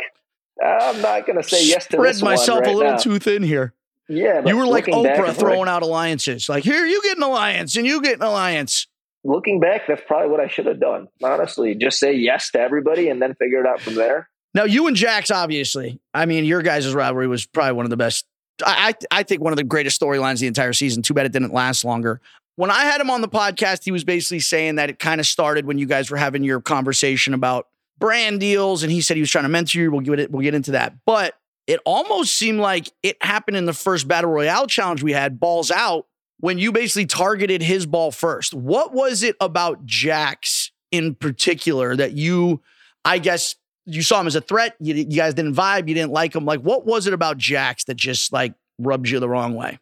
[0.65, 2.99] I'm not gonna say yes to Spread this myself one right a little now.
[2.99, 3.75] too thin here.
[4.09, 6.49] Yeah, You were like Oprah throwing like- out alliances.
[6.49, 8.89] Like, here, you get an alliance and you get an alliance.
[9.25, 11.09] Looking back, that's probably what I should have done.
[11.23, 14.29] Honestly, just say yes to everybody and then figure it out from there.
[14.55, 17.97] Now, you and Jax, obviously, I mean, your guys' rivalry was probably one of the
[17.97, 18.27] best.
[18.65, 21.03] I, I, think one of the greatest storylines the entire season.
[21.03, 22.21] Too bad it didn't last longer.
[22.57, 25.27] When I had him on the podcast, he was basically saying that it kind of
[25.27, 29.23] started when you guys were having your conversation about brand deals, and he said he
[29.23, 29.91] was trying to mentor you.
[29.91, 30.31] We'll get it.
[30.31, 31.35] We'll get into that, but
[31.67, 35.71] it almost seemed like it happened in the first battle royale challenge we had, balls
[35.71, 36.07] out,
[36.41, 38.55] when you basically targeted his ball first.
[38.55, 42.63] What was it about Jax in particular that you,
[43.05, 44.75] I guess, you saw him as a threat?
[44.81, 45.89] You, you guys didn't vibe.
[45.89, 46.45] You didn't like him.
[46.45, 49.79] Like, what was it about Jax that just like rubs you the wrong way?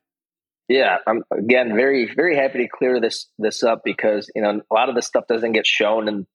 [0.69, 4.75] Yeah, I'm again very very happy to clear this this up because you know a
[4.75, 6.27] lot of this stuff doesn't get shown in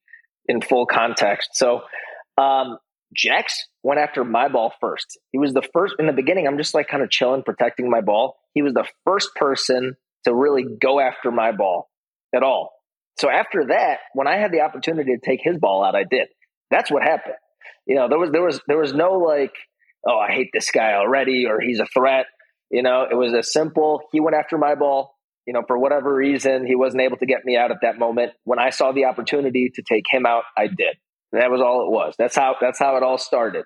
[0.47, 1.51] in full context.
[1.53, 1.83] So,
[2.39, 2.79] um,
[3.15, 5.19] Jax went after my ball first.
[5.31, 6.47] He was the first in the beginning.
[6.47, 8.37] I'm just like kind of chilling, protecting my ball.
[8.55, 11.89] He was the first person to really go after my ball
[12.35, 12.71] at all.
[13.17, 16.27] So after that, when I had the opportunity to take his ball out, I did.
[16.71, 17.35] That's what happened.
[17.85, 19.53] You know, there was there was there was no like,
[20.07, 22.25] oh, I hate this guy already, or he's a threat.
[22.71, 24.01] You know, it was a simple.
[24.11, 25.15] He went after my ball.
[25.45, 28.31] You know, for whatever reason, he wasn't able to get me out at that moment.
[28.45, 30.95] When I saw the opportunity to take him out, I did.
[31.33, 32.15] And that was all it was.
[32.17, 33.65] That's how that's how it all started.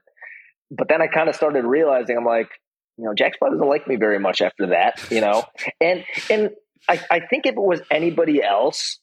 [0.71, 2.49] But then I kind of started realizing, I'm like,
[2.97, 5.05] you know, Jack Spot doesn't like me very much after that.
[5.12, 5.43] You know,
[5.79, 6.49] and and
[6.89, 8.99] I, I think if it was anybody else,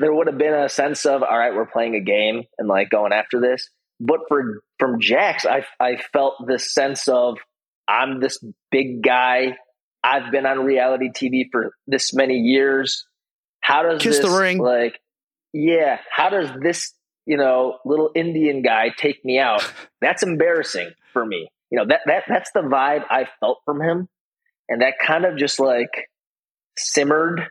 [0.00, 2.90] there would have been a sense of, all right, we're playing a game and like
[2.90, 3.68] going after this.
[4.00, 7.38] But for from Jax, I I felt this sense of
[7.86, 9.56] I'm this big guy.
[10.02, 13.06] I've been on reality TV for this many years.
[13.60, 14.58] How does Kiss the this, ring.
[14.58, 14.98] Like,
[15.52, 16.94] yeah, how does this
[17.26, 19.62] you know little Indian guy take me out?
[20.00, 21.50] That's embarrassing for me.
[21.70, 24.08] You know that that that's the vibe I felt from him,
[24.68, 26.08] and that kind of just like
[26.76, 27.46] simmered,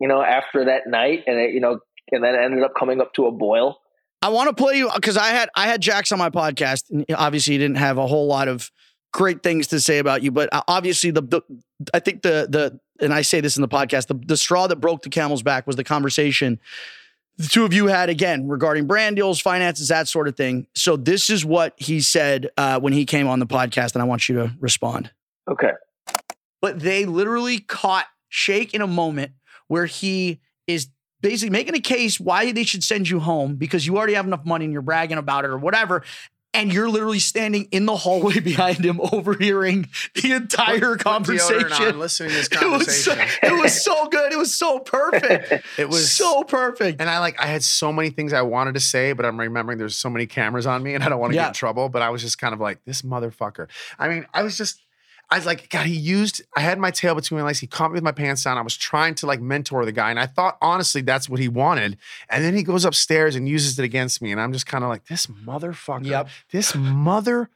[0.00, 3.14] you know, after that night, and it, you know, and then ended up coming up
[3.14, 3.78] to a boil.
[4.22, 7.04] I want to play you because I had I had Jax on my podcast, and
[7.16, 8.70] obviously he didn't have a whole lot of
[9.12, 11.42] great things to say about you, but uh, obviously the, the
[11.94, 14.76] I think the the and I say this in the podcast, the, the straw that
[14.76, 16.60] broke the camel's back was the conversation
[17.36, 20.66] the two of you had again regarding brand deals, finances, that sort of thing.
[20.74, 24.04] So this is what he said uh, when he came on the podcast, and I
[24.04, 25.10] want you to respond.
[25.50, 25.72] Okay.
[26.60, 29.32] But they literally caught Shake in a moment
[29.68, 30.88] where he is
[31.20, 34.44] basically making a case why they should send you home because you already have enough
[34.44, 36.02] money and you're bragging about it or whatever.
[36.54, 41.72] And you're literally standing in the hallway behind him, overhearing the entire Put conversation.
[41.72, 44.32] on, listening to this It was, so, it was so good.
[44.32, 45.64] It was so perfect.
[45.78, 47.00] It was so perfect.
[47.00, 49.78] And I like I had so many things I wanted to say, but I'm remembering
[49.78, 51.42] there's so many cameras on me and I don't want to Yeah.
[51.44, 51.88] get in trouble.
[51.88, 53.68] But I was just kind of like, this motherfucker.
[53.98, 54.80] I mean, I was just
[55.30, 57.58] I was like, God, he used I had my tail between my legs.
[57.58, 58.58] He caught me with my pants down.
[58.58, 60.10] I was trying to like mentor the guy.
[60.10, 61.96] And I thought honestly that's what he wanted.
[62.28, 64.32] And then he goes upstairs and uses it against me.
[64.32, 66.06] And I'm just kind of like, this motherfucker.
[66.06, 66.28] Yep.
[66.50, 67.48] This motherfucker.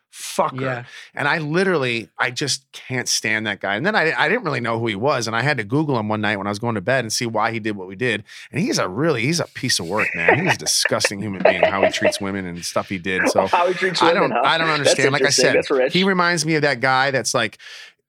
[0.62, 0.85] Yeah.
[1.14, 3.77] And I literally, I just can't stand that guy.
[3.77, 5.27] And then I, I didn't really know who he was.
[5.27, 7.12] And I had to Google him one night when I was going to bed and
[7.12, 8.25] see why he did what we did.
[8.51, 10.45] And he's a really, he's a piece of work, man.
[10.45, 13.29] He's a disgusting human being, how he treats women and stuff he did.
[13.29, 14.43] So How he treats women, I don't, huh?
[14.45, 15.12] I don't understand.
[15.12, 17.59] Like I said, he reminds me of that guy that's like,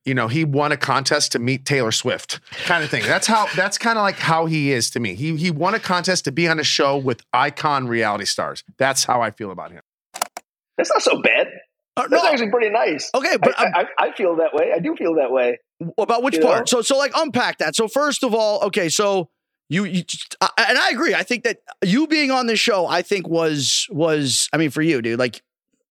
[0.05, 3.03] you know, he won a contest to meet Taylor Swift, kind of thing.
[3.03, 3.47] That's how.
[3.55, 5.13] That's kind of like how he is to me.
[5.13, 8.63] He he won a contest to be on a show with icon reality stars.
[8.77, 9.81] That's how I feel about him.
[10.77, 11.47] That's not so bad.
[11.97, 13.09] Uh, That's no, actually pretty nice.
[13.13, 14.71] okay, but I, um, I, I feel that way.
[14.73, 15.59] I do feel that way.
[15.97, 16.59] about which You part?
[16.59, 16.65] know?
[16.65, 17.75] So, so like unpack that.
[17.75, 19.29] So, first of all, okay, so
[19.69, 20.03] you, you
[20.41, 21.13] I, and I agree.
[21.13, 24.49] I think that you being on this show, I think was was.
[24.53, 25.41] I mean, for you, dude, like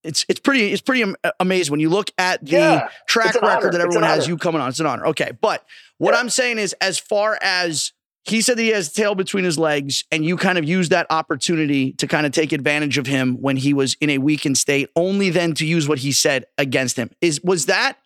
[0.04, 3.44] it's it's pretty it's pretty am- amazing when you look at the Yeah, track record
[3.44, 3.72] honor.
[3.72, 4.24] that everyone has.
[4.24, 4.30] honor.
[4.30, 5.08] You coming on, it's an honor.
[5.08, 5.66] Okay, but
[5.98, 6.20] what Yeah.
[6.22, 7.92] I'm saying is, as far as
[8.30, 11.08] he said that he has tail between his legs, and you kind of used that
[11.10, 14.90] opportunity to kind of take advantage of him when he was in a weakened state,
[14.96, 17.10] only then to use what he said against him.
[17.22, 17.98] Is was that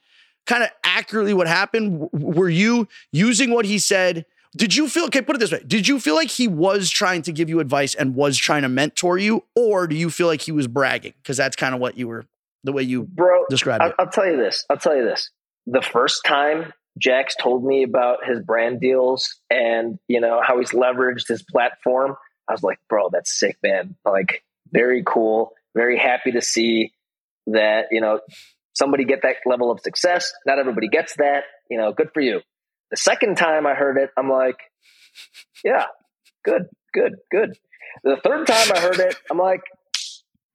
[0.45, 2.09] kind of accurately what happened?
[2.11, 4.25] Were you using what he said?
[4.57, 5.63] Did you feel, okay, put it this way.
[5.65, 8.69] Did you feel like he was trying to give you advice and was trying to
[8.69, 9.45] mentor you?
[9.55, 11.13] Or do you feel like he was bragging?
[11.21, 12.25] Because that's kind of what you were,
[12.65, 13.95] the way you Bro, described I'll, it.
[13.97, 14.65] I'll tell you this.
[14.69, 15.29] I'll tell you this.
[15.67, 20.71] The first time Jax told me about his brand deals and you know how he's
[20.71, 22.15] leveraged his platform,
[22.47, 23.95] I was like, bro, that's sick, man.
[24.05, 25.53] Like, very cool.
[25.75, 26.91] Very happy to see
[27.47, 28.19] that you know
[28.73, 30.33] somebody get that level of success.
[30.45, 31.43] Not everybody gets that.
[31.69, 32.41] You know, good for you.
[32.89, 34.57] The second time I heard it, I'm like,
[35.63, 35.85] yeah,
[36.43, 36.63] good,
[36.93, 37.57] good, good.
[38.03, 39.61] The third time I heard it, I'm like,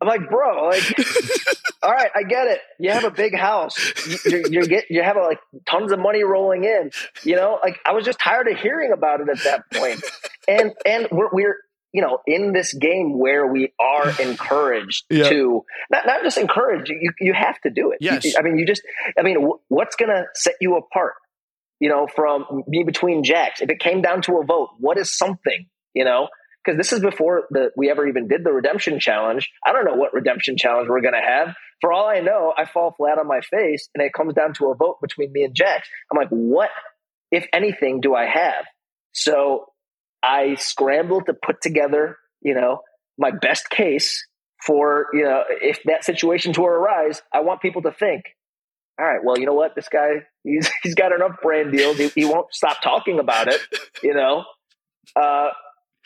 [0.06, 0.82] I'm like, bro, like,
[1.82, 2.60] all right, I get it.
[2.78, 3.76] You have a big house.
[4.06, 5.38] You, you, you get, you have like
[5.68, 6.90] tons of money rolling in.
[7.24, 10.02] You know, like I was just tired of hearing about it at that point.
[10.48, 11.56] And and we're we're
[11.92, 15.28] you know in this game where we are encouraged Yeah.
[15.28, 16.88] to not not just encouraged.
[16.90, 17.98] You you have to do it.
[18.00, 18.34] You- Yes.
[18.38, 18.82] I mean, you just.
[19.18, 21.14] I mean, wh- what's gonna set you apart?
[21.80, 23.60] You know, from me between Jax.
[23.60, 25.66] If it came down to a vote, what is something?
[25.94, 26.28] You know,
[26.66, 29.50] because this is before the we ever even did the redemption challenge.
[29.64, 31.54] I don't know what redemption challenge we're gonna have.
[31.80, 34.70] For all I know, I fall flat on my face, and it comes down to
[34.70, 35.88] a vote between me and Jax.
[36.10, 36.70] I'm like, what,
[37.30, 38.64] if anything, do I have?
[39.12, 39.66] So
[40.22, 42.80] I scrambled to put together, you know,
[43.18, 44.26] my best case
[44.64, 47.22] for, you know, if that situation were to arise.
[47.32, 48.24] I want people to think,
[48.98, 51.98] all right, well, you know what, this guy, he's he's got enough brand deals.
[51.98, 53.60] He, he won't stop talking about it,
[54.02, 54.44] you know.
[55.14, 55.48] Uh,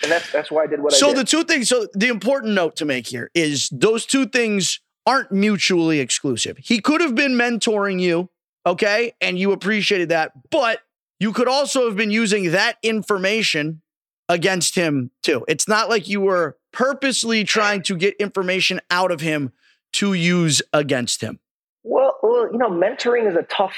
[0.03, 1.01] and that's that's why I did what I did.
[1.01, 4.81] So the two things, so the important note to make here is those two things
[5.07, 6.59] aren't mutually exclusive.
[6.59, 8.31] He could have been mentoring you,
[8.67, 10.81] okay, and you appreciated that, but
[11.19, 13.83] you could also have been using that information
[14.29, 15.45] against him too.
[15.49, 19.53] It's not like you were purposely trying to get information out of him
[19.93, 21.41] to use against him.
[21.83, 23.75] Well, well, you know, mentoring is a tough.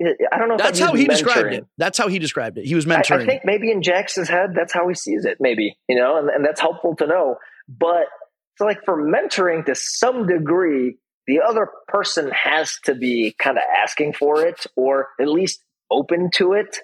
[0.00, 0.54] I don't know.
[0.54, 1.66] If That's how he described it.
[1.76, 2.64] That's how he described it.
[2.64, 3.22] He was mentoring.
[3.22, 5.38] I think maybe in Jackson's head, that's how he sees it.
[5.40, 7.36] Maybe you know, and, and that's helpful to know.
[7.68, 8.06] But
[8.56, 10.96] so, like for mentoring, to some degree,
[11.26, 16.30] the other person has to be kind of asking for it, or at least open
[16.34, 16.78] to it.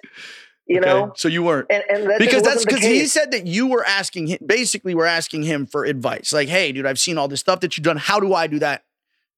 [0.69, 1.67] You Okay, know, so you weren't.
[1.69, 5.05] and, and that because that's because he said that you were asking him basically we're
[5.05, 7.95] asking him for advice like hey dude i've seen all this stuff that you've done
[7.95, 8.83] how do i do that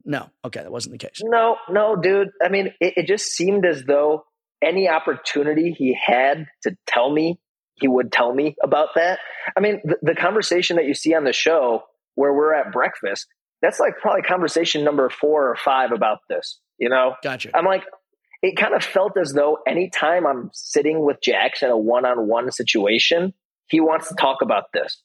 [0.06, 2.30] no okay that wasn't the case No, no, dude.
[2.44, 4.24] I mean, it, it just seemed as though
[4.64, 7.40] any opportunity he had to tell me,
[7.76, 9.20] he would tell me about that.
[9.56, 11.84] I mean, the, the conversation that you see on the show
[12.16, 13.28] where we're at breakfast,
[13.62, 16.60] that's like probably conversation number four or five about this.
[16.78, 17.84] You know, gotcha I'm like,
[18.42, 22.28] it kind of felt as though anytime I'm sitting with Jax in a one on
[22.28, 23.34] one situation,
[23.68, 25.02] he wants to talk about this.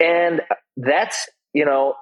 [0.00, 0.42] And
[0.76, 1.94] that's, you know,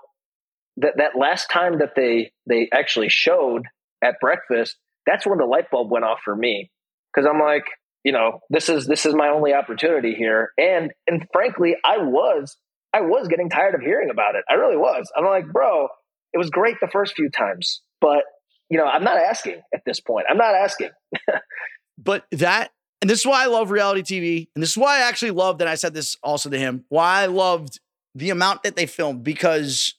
[0.78, 3.64] that, that last time that they, they actually showed
[4.02, 6.70] at breakfast, that's when the light bulb went off for me.
[7.14, 7.64] Cause I'm like,
[8.04, 10.50] you know, this is, this is my only opportunity here.
[10.58, 12.56] And, and frankly, I was,
[12.92, 14.44] I was getting tired of hearing about it.
[14.50, 15.10] I really was.
[15.16, 15.88] I'm like, bro,
[16.32, 18.24] it was great the first few times, but
[18.70, 20.26] you know, I'm not asking at this point.
[20.30, 20.90] I'm not asking.
[21.98, 22.70] but that
[23.02, 24.48] and this is why I love reality TV.
[24.54, 27.22] And this is why I actually loved, and I said this also to him, why
[27.22, 27.80] I loved
[28.14, 29.94] the amount that they filmed because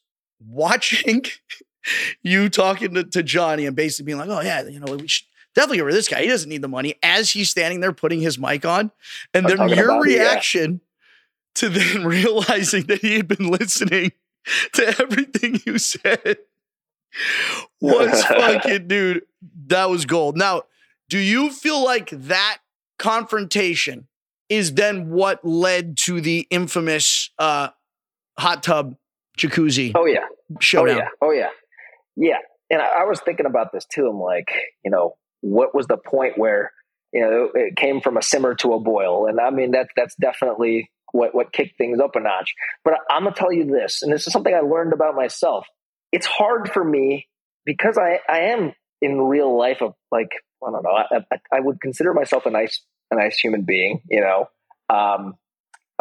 [0.48, 1.24] watching
[2.24, 5.26] you talking to, to Johnny and basically being like, oh, yeah, you know, we should
[5.56, 6.22] definitely get rid of this guy.
[6.22, 8.92] He doesn't need the money as he's standing there putting his mic on.
[9.34, 10.24] And I'm then your about it, yeah.
[10.24, 10.82] reaction
[11.56, 14.12] to then realizing that he had been listening
[14.74, 16.38] to everything you said
[17.82, 19.24] was fucking, dude,
[19.68, 20.38] that was gold.
[20.38, 20.64] Now,
[21.10, 22.58] do you feel like that
[22.98, 24.08] confrontation
[24.50, 27.70] is then what led to the infamous uh,
[28.38, 28.96] hot tub
[29.38, 30.26] jacuzzi Oh yeah.
[30.60, 30.96] showdown?
[30.96, 31.08] Oh yeah.
[31.22, 31.50] Oh yeah.
[32.16, 32.38] Yeah.
[32.70, 34.08] And I, I was thinking about this too.
[34.08, 34.48] I'm like,
[34.84, 36.72] you know, what was the point where,
[37.12, 39.28] you know, it came from a simmer to a boil?
[39.28, 42.54] And I mean, that that's definitely what what kicked things up a notch.
[42.84, 45.68] But I, I'm gonna tell you this, and this is something I learned about myself.
[46.12, 47.28] It's hard for me
[47.66, 50.30] because I I am in real life of like
[50.66, 50.92] I don't know.
[50.92, 52.82] I, I, I would consider myself a nice
[53.12, 54.02] a nice human being.
[54.10, 54.48] You know,
[54.90, 55.36] um,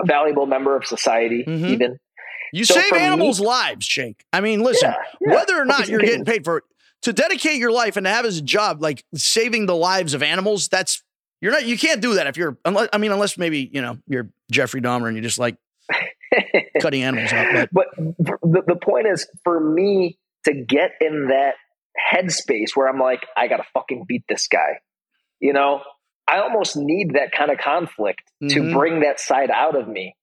[0.00, 1.44] a valuable member of society.
[1.46, 1.68] Mhm.
[1.70, 1.98] Even
[2.52, 4.24] You So save for me- animals' lives, Jake.
[4.32, 4.96] I mean, listen, Yeah,
[5.26, 5.34] yeah.
[5.34, 6.64] whether or not you're getting paid for it,
[7.02, 10.22] to dedicate your life and to have as a job, like saving the lives of
[10.22, 11.02] animals, that's
[11.40, 13.98] you're not you can't do that if you're unless I mean, unless maybe, you know,
[14.06, 15.56] you're Jeffrey Dahmer and you just like
[16.80, 17.68] cutting animals up.
[17.72, 21.54] But but the, the point is for me to get in that
[22.14, 24.80] headspace where I'm like, I gotta fucking beat this guy.
[25.40, 25.82] You know,
[26.28, 28.50] I almost need that kind of conflict Mhm.
[28.54, 30.14] to bring that side out of me.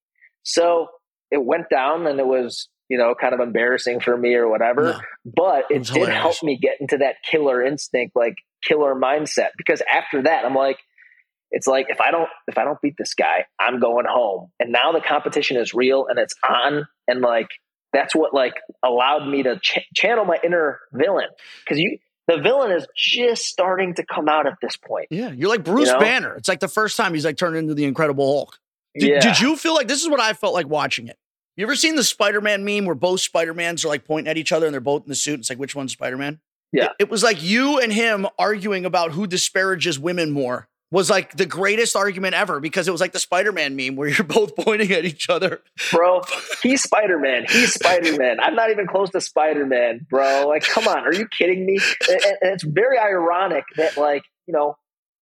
[0.43, 0.88] So
[1.32, 4.84] it went down and it was, you know, kind of embarrassing for me or whatever.
[4.84, 4.99] No.
[5.25, 6.17] But It did hilarious.
[6.21, 9.49] help me get into that killer instinct, like killer mindset.
[9.57, 10.77] Because after that, I'm like,
[11.51, 14.51] it's like if I don't if I don't beat this guy, I'm going home.
[14.59, 17.47] And now the competition is real and it's on, and like
[17.91, 18.53] that's what like
[18.84, 21.27] allowed me to ch- channel my inner villain
[21.63, 25.07] because you the villain is just starting to come out at this point.
[25.09, 25.99] yeah, you're like Bruce You know?
[25.99, 26.36] Banner.
[26.36, 28.59] It's like the first time he's like turned into the Incredible Hulk.
[28.93, 29.19] Did, yeah.
[29.19, 31.17] did you feel like this is what I felt like watching it?
[31.60, 34.66] You ever seen the Spider-Man meme where both Spider-Mans are like pointing at each other
[34.66, 35.41] and they're both in the suit?
[35.41, 36.39] It's like which one's Spider-Man?
[36.72, 36.86] Yeah.
[36.86, 40.70] It, it was like you and him arguing about who disparages women more.
[40.89, 44.24] Was like the greatest argument ever because it was like the Spider-Man meme where you're
[44.24, 45.60] both pointing at each other.
[45.91, 46.22] bro?
[46.64, 47.45] He's Spider Man.
[47.49, 48.39] He's Spider Man.
[48.39, 50.47] I'm not even close to Spider Man, bro.
[50.47, 51.78] Like, come on, are you kidding me?
[52.07, 54.78] And, and it's very ironic that, like, you know,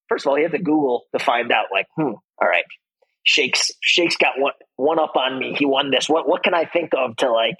[0.07, 2.63] first of all, you have to Google to find out, like, hmm, all right,
[3.28, 5.53] Shake's Shake's got one one up on me.
[5.53, 6.07] He won this.
[6.07, 7.57] What what can I think of to like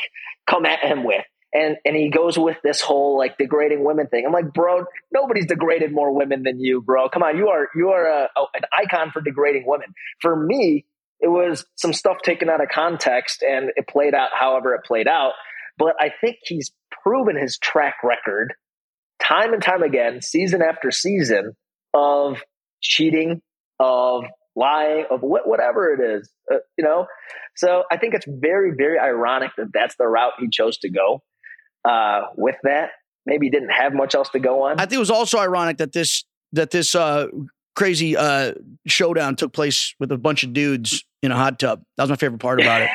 [0.50, 1.26] come at him with?
[1.54, 4.26] And and he goes with this whole like degrading women thing.
[4.26, 7.10] I'm like, bro, nobody's degraded more women than you, bro.
[7.10, 9.94] Come on, you are you are a, a, an icon for degrading women.
[10.22, 10.86] For me,
[11.20, 15.08] it was some stuff taken out of context and it played out however it played
[15.08, 15.34] out.
[15.78, 16.72] But I think he's
[17.04, 18.54] proven his track record
[19.22, 21.58] time and time again, season after season,
[21.94, 22.42] of
[22.82, 23.42] cheating,
[23.80, 24.24] of
[24.58, 27.06] lying, of what, whatever it is, uh, you know?
[27.56, 31.22] So I think it's very, very ironic that that's the route he chose to go
[31.86, 32.90] uh, with that.
[33.26, 34.80] Maybe he didn't have much else to go on.
[34.80, 37.28] I think it was also ironic that this that this uh,
[37.76, 38.54] crazy uh,
[38.88, 41.84] showdown took place with a bunch of dudes in a hot tub.
[41.98, 42.92] That was my favorite part about it.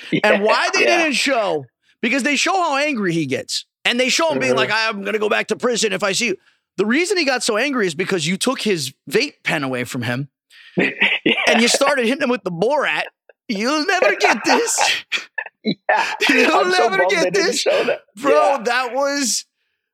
[0.24, 0.98] and why they Yeah.
[1.02, 1.64] didn't show
[2.00, 4.56] because they show how angry he gets and they show him being Mhm.
[4.58, 6.36] like i'm gonna go back to prison if i see you
[6.76, 10.02] the reason he got so angry is because you took his vape pen away from
[10.02, 10.28] him
[10.76, 10.90] Yeah.
[11.48, 13.04] and you started hitting him with the borat
[13.48, 15.04] you'll never get this
[15.64, 15.74] yeah.
[16.28, 17.64] You'll I'm never bummed get this.
[17.64, 18.00] that.
[18.16, 18.62] bro Yeah.
[18.64, 19.44] that was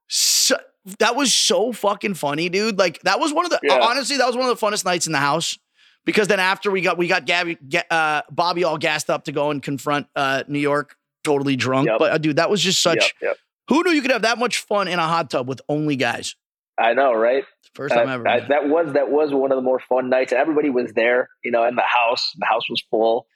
[0.08, 0.56] so,
[0.98, 3.80] that was so fucking funny dude like that was one of the Yeah.
[3.82, 5.58] honestly that was one of the funnest nights in the house
[6.04, 9.32] because then after we got we got Gabby, Ga- uh, Bobby all gassed up to
[9.32, 11.88] go and confront uh, New York, totally drunk.
[11.88, 11.98] Yep.
[11.98, 12.96] But uh, dude, that was just such.
[13.20, 13.36] Yep, yep.
[13.68, 16.36] Who knew you could have that much fun in a hot tub with only guys?
[16.80, 17.44] I know, right?
[17.74, 18.22] First time Uh, ever.
[18.24, 18.46] man.
[18.48, 21.28] that was that was one of the more fun nights, and everybody was there.
[21.44, 23.26] You know, in the house, the house was full.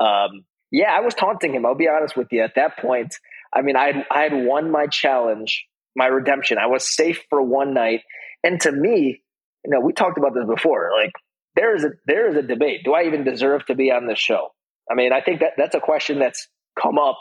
[0.00, 1.64] Um, yeah, I was taunting him.
[1.66, 2.42] I'll be honest with you.
[2.42, 3.14] At that point,
[3.54, 5.66] I mean, I had, I had won my challenge,
[5.96, 6.58] my redemption.
[6.58, 8.00] I was safe for one night,
[8.42, 9.22] and to me,
[9.64, 10.90] you know, we talked about this before.
[11.00, 11.12] Like,
[11.56, 12.80] there is a there is a debate.
[12.84, 14.48] Do I even deserve to be on this show?
[14.90, 16.48] I mean, I think that that's a question that's
[16.80, 17.20] come up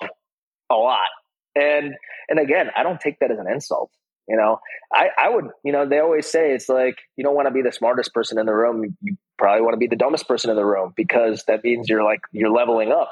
[0.72, 1.10] a lot,
[1.56, 1.94] and
[2.30, 3.92] and again, I don't take that as an insult.
[4.28, 4.60] You know,
[4.92, 7.62] I, I would, you know, they always say it's like you don't want to be
[7.62, 8.96] the smartest person in the room.
[9.02, 12.04] You probably want to be the dumbest person in the room because that means you're
[12.04, 13.12] like you're leveling up.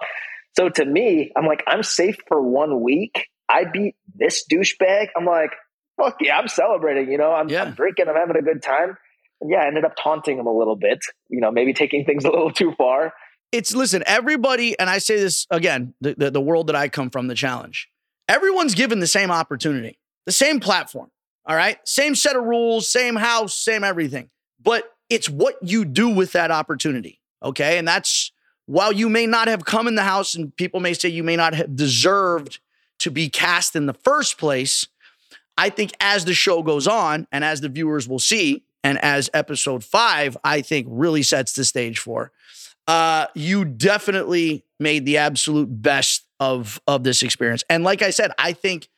[0.57, 3.27] So to me, I'm like, I'm safe for one week.
[3.49, 5.07] I beat this douchebag.
[5.17, 5.51] I'm like,
[5.97, 7.11] fuck yeah, I'm celebrating.
[7.11, 7.63] You know, I'm, Yeah.
[7.63, 8.97] I'm drinking, I'm having a good time.
[9.41, 10.99] And yeah, I ended up taunting him a little bit.
[11.29, 13.13] You know, maybe taking things a little too far.
[13.51, 17.09] it's listen, everybody, and I say this again, the, the, the world that I come
[17.09, 17.89] from, the challenge.
[18.29, 21.09] Everyone's given the same opportunity, the same platform.
[21.45, 21.77] All right.
[21.87, 24.29] Same set of rules, same house, same everything.
[24.61, 27.19] But it's what you do with that opportunity.
[27.43, 27.77] Okay.
[27.77, 28.31] And that's
[28.67, 31.35] while you may not have come in the house and people may say you may
[31.35, 32.59] not have deserved
[32.99, 34.87] to be cast in the first place.
[35.57, 39.29] I think as the show goes on and as the viewers will see, and as
[39.33, 42.31] episode five, I think really sets the stage for,
[42.87, 47.63] uh, you definitely made the absolute best of of this experience.
[47.69, 48.89] And like I said, I think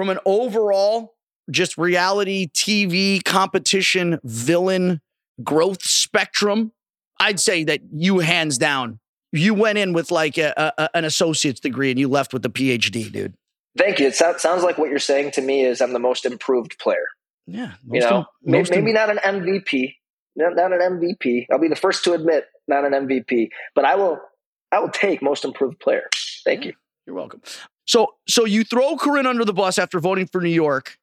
[0.00, 1.14] from an overall
[1.50, 5.00] just reality TV competition villain
[5.42, 6.72] growth spectrum,
[7.18, 9.00] I'd say that you hands down
[9.32, 12.48] you went in with like a, a, an associate's degree and you left with a
[12.48, 13.34] PhD, dude.
[13.78, 14.08] Thank you.
[14.08, 17.06] It so- sounds like what you're saying to me is I'm the most improved player.
[17.46, 19.94] Yeah, you know, maybe Im- not an MVP,
[20.36, 21.46] not, not, an MVP.
[21.50, 24.20] I'll be the first to admit not an MVP, but I will.
[24.72, 26.08] I will take most improved player.
[26.44, 26.74] Thank you.
[27.06, 27.42] You're welcome.
[27.90, 30.96] So, so you throw Corinne under the bus after voting for New York,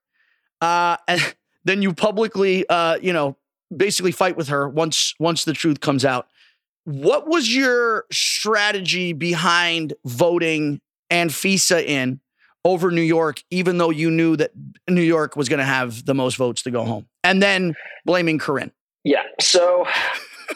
[0.61, 1.35] uh, and
[1.65, 3.35] then you publicly, uh, you know,
[3.75, 6.29] basically fight with her once once the truth comes out.
[6.85, 10.79] What was your strategy behind voting
[11.11, 12.21] Anfisa in
[12.63, 14.51] over New York, even though you knew that
[14.87, 17.75] New York was going to have the most votes to go home, and then
[18.05, 18.71] blaming Corinne?
[19.03, 19.23] Yeah.
[19.41, 19.85] So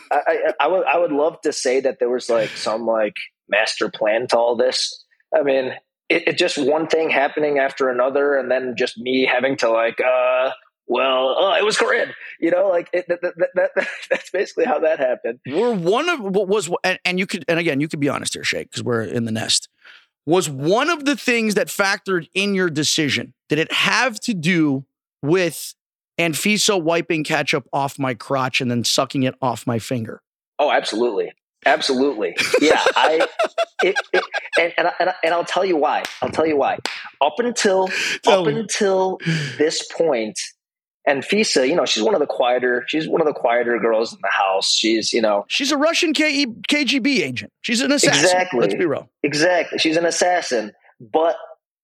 [0.09, 3.17] I, I, I would I would love to say that there was like some like
[3.49, 5.03] master plan to all this.
[5.35, 5.73] I mean,
[6.11, 9.99] it, it, just one thing happening after another, and then just me having to like,
[10.01, 10.51] uh,
[10.87, 12.13] well, oh, it was Corinne.
[12.39, 13.71] You know, like it, that, that, that,
[14.09, 15.39] that's basically how that happened.
[15.47, 18.33] We're one of what was, and, and you could, and again, you could be honest
[18.33, 19.69] here, Shake, because we're in the nest.
[20.25, 23.33] Was one of the things that factored in your decision?
[23.49, 24.85] Did it have to do
[25.23, 25.73] with
[26.19, 30.21] Anfisa wiping ketchup off my crotch and then sucking it off my finger?
[30.59, 31.31] Oh, absolutely.
[31.65, 32.35] Absolutely.
[32.59, 32.83] Yeah.
[32.95, 33.27] I,
[33.83, 34.23] it, it,
[34.59, 36.03] and, and, and, and I'll tell you why.
[36.21, 36.79] I'll tell you why.
[37.21, 37.87] Up until,
[38.23, 38.59] tell up me.
[38.59, 39.19] until
[39.57, 39.87] this
[41.07, 44.19] Anfisa, you know, she's one of the quieter, she's one of the quieter girls in
[44.21, 44.71] the house.
[44.71, 47.51] She's, you know, she's a Russian K- KGB agent.
[47.61, 48.23] She's an assassin.
[48.23, 48.59] Exactly.
[48.59, 49.09] Let's be real.
[49.23, 49.79] Exactly.
[49.79, 51.37] She's an assassin, but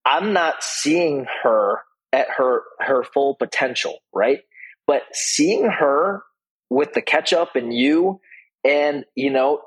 [0.06, 1.80] I'm not seeing her
[2.14, 4.42] at her her full potential, right?
[4.86, 6.22] But seeing her
[6.70, 8.22] with the ketchup and you,
[8.68, 9.62] and you know,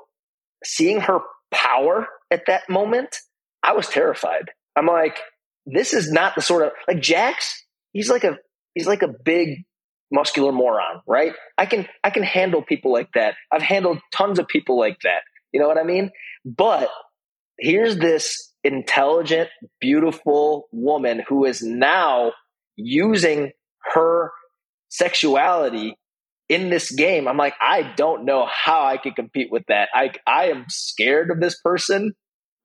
[0.63, 1.19] seeing her
[1.51, 3.17] power at that moment,
[3.63, 4.51] I was terrified.
[4.75, 5.19] I'm like,
[5.65, 7.65] this is not the sort of like Jax.
[7.91, 8.37] He's like a
[8.73, 9.63] he's like a big
[10.11, 11.33] muscular moron, right?
[11.57, 13.35] I can I can handle people like that.
[13.51, 15.21] I've handled tons of people like that.
[15.51, 16.11] You know what I mean?
[16.45, 16.89] But
[17.59, 19.49] here's this intelligent,
[19.79, 22.33] beautiful woman who is now
[22.75, 23.51] using
[23.93, 24.31] her
[24.89, 25.95] sexuality
[26.51, 27.29] in this game.
[27.29, 29.87] I'm like, I don't know how I can compete with that.
[29.93, 32.11] I I am scared of this person.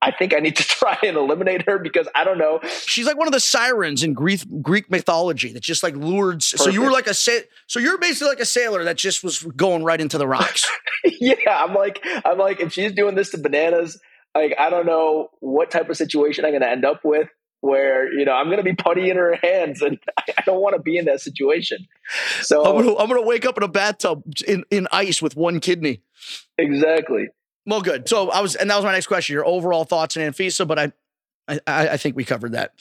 [0.01, 2.59] I think I need to try and eliminate her because I don't know.
[2.85, 6.41] She's like one of the sirens in Greek Greek mythology that just like lured.
[6.41, 6.59] Perfect.
[6.59, 9.41] So you were like a sa- so you're basically like a sailor that just was
[9.41, 10.65] going right into the rocks.
[11.05, 13.97] yeah, I'm like I'm like if she's doing this to Bananas,
[14.35, 17.29] like I don't know what type of situation I'm going to end up with
[17.61, 20.75] where you know I'm going to be putty in her hands, and I don't want
[20.75, 21.87] to be in that situation.
[22.41, 25.21] So I'm going, to, I'm going to wake up in a bathtub in in ice
[25.21, 26.01] with one kidney.
[26.57, 27.27] Exactly.
[27.65, 28.07] Well, good.
[28.07, 29.33] So I was, and that was my next question.
[29.33, 30.91] Your overall thoughts on Anfisa, but I,
[31.47, 32.71] I, I think we covered that.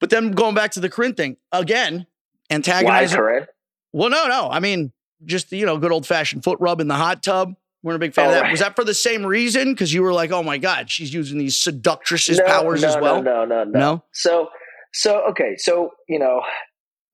[0.00, 2.06] But then going back to the Corinne thing again,
[2.50, 3.18] antagonizing.
[3.18, 3.46] Why Corinne?
[3.92, 4.48] Well, no, no.
[4.50, 4.92] I mean,
[5.26, 7.54] just you know, good old fashioned foot rub in the hot tub.
[7.82, 8.42] We're a big fan oh, of that.
[8.42, 8.50] Right.
[8.50, 9.72] Was that for the same reason?
[9.72, 12.96] Because you were like, oh my god, she's using these seductress's no, powers no, as
[12.96, 13.22] well.
[13.22, 14.04] No, no, no, no.
[14.12, 14.48] So,
[14.92, 16.42] so okay, so you know,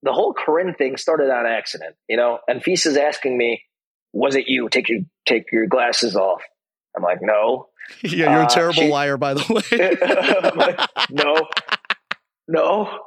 [0.03, 1.95] the whole Corinne thing started on accident.
[2.09, 3.63] You know, Anfisa's asking me,
[4.13, 4.69] "Was it you?
[4.69, 6.43] Take your take your glasses off."
[6.97, 7.69] I'm like, no.
[8.03, 10.51] Yeah, you're uh, a terrible she, liar, by the way.
[10.57, 11.47] like, no,
[12.49, 12.99] no.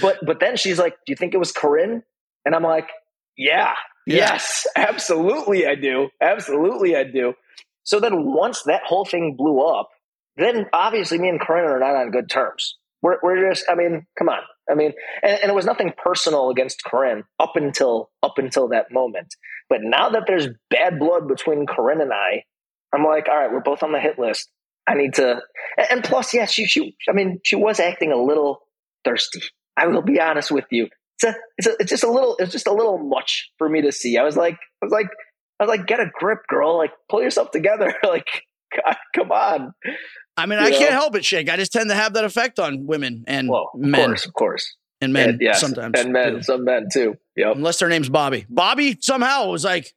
[0.00, 2.02] But but then she's like, do you think it was Corinne?
[2.46, 2.88] And I'm like,
[3.36, 3.74] yeah,
[4.08, 4.32] yeah.
[4.32, 7.34] yes, absolutely, I do, absolutely, I do.
[7.84, 9.88] So then once that whole thing blew up,
[10.36, 12.76] then obviously me and Corinne are not on good terms.
[13.02, 14.40] We're, we're just, I mean, come on.
[14.70, 14.92] I mean,
[15.22, 19.34] and, and, it was nothing personal against Corinne up until up until that moment.
[19.70, 22.44] But now that there's bad blood between Corinne and I,
[22.92, 24.50] I'm like, all right, we're both on the hit list.
[24.86, 25.40] I need to,
[25.90, 28.60] and plus, yes, she, she, I mean, she was acting a little
[29.04, 29.42] thirsty.
[29.76, 30.88] I will be honest with you.
[31.20, 33.82] It's a, it's a, it's just a little, it's just a little much for me
[33.82, 34.18] to see.
[34.18, 35.08] I was like, I was like,
[35.60, 36.76] I was like, get a grip, girl.
[36.76, 37.92] Like, pull yourself together.
[38.04, 38.26] like,
[38.74, 39.74] God, come on.
[40.36, 40.78] I mean, you I know?
[40.78, 41.50] can't help it, Shake.
[41.50, 44.06] I just tend to have that effect on women and well, of men.
[44.06, 44.76] Course, of course.
[45.00, 45.98] And men and, yes, sometimes.
[45.98, 47.16] And men, some men too.
[47.36, 47.56] Yep.
[47.56, 48.46] Unless their name's Bobby.
[48.48, 49.94] Bobby somehow was like,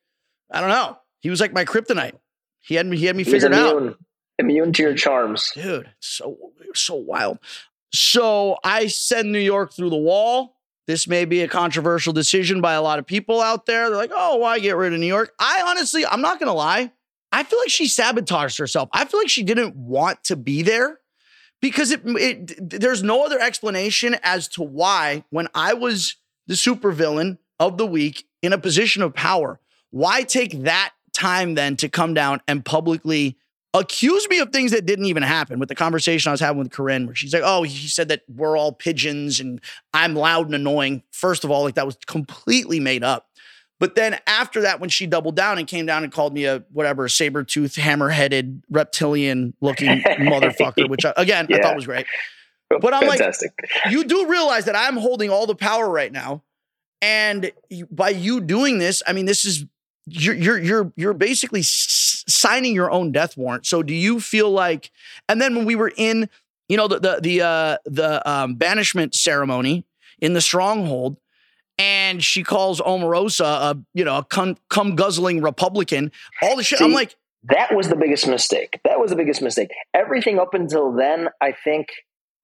[0.51, 0.97] I don't know.
[1.21, 2.13] He was like my kryptonite.
[2.61, 2.97] He had me.
[2.97, 3.97] He had me figured immune, out.
[4.37, 5.89] Immune to your charms, dude.
[5.99, 6.37] So
[6.73, 7.39] so wild.
[7.93, 10.55] So I send New York through the wall.
[10.91, 13.87] This may be a controversial decision by a lot of people out there.
[13.87, 15.33] They're like, oh, why get rid of New York?
[15.39, 16.91] I honestly, I'm not going to lie.
[17.31, 18.89] I feel like she sabotaged herself.
[18.91, 20.99] I feel like she didn't want to be there
[21.61, 26.17] because it, it there's no other explanation as to why when I was
[26.47, 29.61] the supervillain of the week in a position of power,
[29.91, 33.37] why take that time then to come down and publicly
[33.73, 36.71] accuse me of things that didn't even happen with the conversation I was having with
[36.71, 39.61] Corinne, where she's like, oh, he said that we're all pigeons and
[39.93, 41.03] I'm loud and annoying.
[41.11, 43.27] First of all, like that was completely made up.
[43.79, 46.63] But then after that, when she doubled down and came down and called me a
[46.71, 51.57] whatever, saber tooth, hammer headed, reptilian looking motherfucker, which I, again, yeah.
[51.57, 52.05] I thought was great.
[52.69, 53.51] But I'm Fantastic.
[53.59, 56.43] like, you do realize that I'm holding all the power right now.
[57.01, 57.51] And
[57.89, 59.65] by you doing this, I mean, this is
[60.05, 61.63] you're you're you're you're basically
[62.27, 63.65] signing your own death warrant.
[63.65, 64.91] So do you feel like?
[65.29, 66.29] And then when we were in,
[66.69, 69.85] you know, the the the uh, the um, banishment ceremony
[70.19, 71.17] in the stronghold,
[71.77, 76.11] and she calls Omarosa a you know a cum, cum guzzling Republican.
[76.41, 76.79] All the shit.
[76.79, 78.79] See, I'm like, that was the biggest mistake.
[78.83, 79.69] That was the biggest mistake.
[79.93, 81.87] Everything up until then, I think,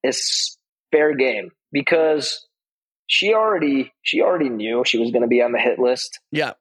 [0.04, 0.58] is
[0.92, 2.48] fair game because
[3.08, 6.20] she already she already knew she was going to be on the hit list.
[6.32, 6.54] Yeah.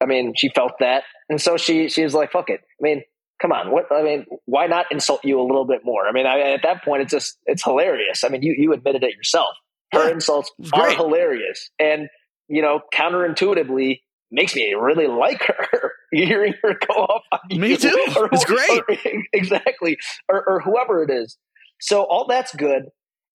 [0.00, 3.02] I mean, she felt that, and so she she was like, "Fuck it." I mean,
[3.40, 3.86] come on, what?
[3.90, 6.06] I mean, why not insult you a little bit more?
[6.06, 8.24] I mean, I, at that point, it's just it's hilarious.
[8.24, 9.54] I mean, you you admitted it yourself.
[9.92, 12.08] Her yeah, insults are hilarious, and
[12.48, 15.92] you know, counterintuitively makes me really like her.
[16.10, 17.88] Hearing her go off on me too.
[18.16, 18.96] Or, it's great, or,
[19.32, 21.36] exactly, or, or whoever it is.
[21.80, 22.84] So all that's good.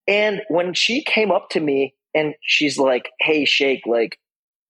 [0.08, 4.18] And when she came up to me and she's like, "Hey, Shake, like,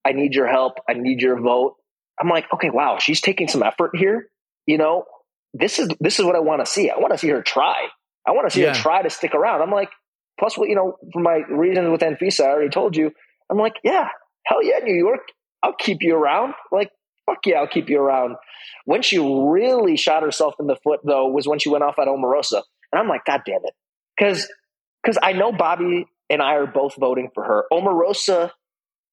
[0.06, 0.74] I need your help.
[0.88, 1.76] I need your vote."
[2.24, 4.30] I'm like, okay, wow, she's taking some effort here.
[4.65, 5.03] You know,
[5.53, 6.89] this is this is what I want to see.
[6.89, 7.88] I want to see her try.
[8.26, 8.74] I want to see yeah.
[8.74, 9.61] her try to stick around.
[9.61, 9.89] I'm like,
[10.39, 13.11] plus, what you know, for my reasons with Anfisa, I already told you.
[13.49, 14.07] I'm like, yeah,
[14.45, 15.19] hell yeah, New York,
[15.61, 16.53] I'll keep you around.
[16.71, 16.91] Like,
[17.26, 18.38] fuck yeah, I'll keep you around.
[18.86, 22.07] When she really shot herself in the foot, though, was when she went off at
[22.07, 22.61] Omarosa,
[22.93, 23.74] and I'm like, God damn it,
[24.17, 24.47] because
[25.03, 27.65] because I know Bobby and I are both voting for her.
[27.71, 28.51] Omarosa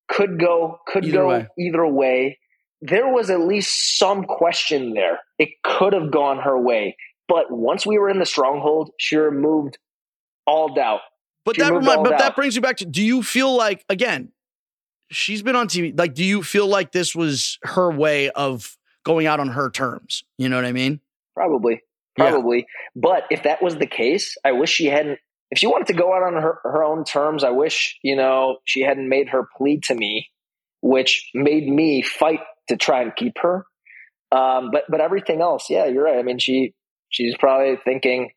[0.09, 1.49] could go could either go way.
[1.59, 2.39] either way
[2.83, 5.21] there was at least some question there.
[5.39, 6.97] It could have gone her way.
[7.29, 9.79] But once we were in the stronghold, she removed
[10.47, 11.01] all doubt.
[11.45, 12.19] But she that remind, but doubt.
[12.19, 14.33] that brings you back to do you feel like again,
[15.11, 15.97] she's been on TV.
[15.97, 20.25] Like, do you feel like this was her way of going out on her terms?
[20.39, 21.01] You know what I mean?
[21.35, 21.83] Probably.
[22.17, 22.59] Probably.
[22.59, 22.65] Yeah.
[22.97, 25.19] But if that was the case, I wish she hadn't
[25.51, 28.59] if she wanted to go out on her, her own terms, I wish, you know,
[28.65, 30.31] she hadn't made her plea to me,
[30.81, 33.67] which made me fight to try and keep her.
[34.33, 36.19] Um, but but everything else, yeah, you're right.
[36.19, 36.75] I mean, she
[37.09, 38.31] she's probably thinking,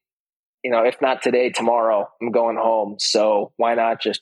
[0.63, 2.95] you know, if not today, tomorrow, I'm going home.
[2.99, 4.21] So why not just?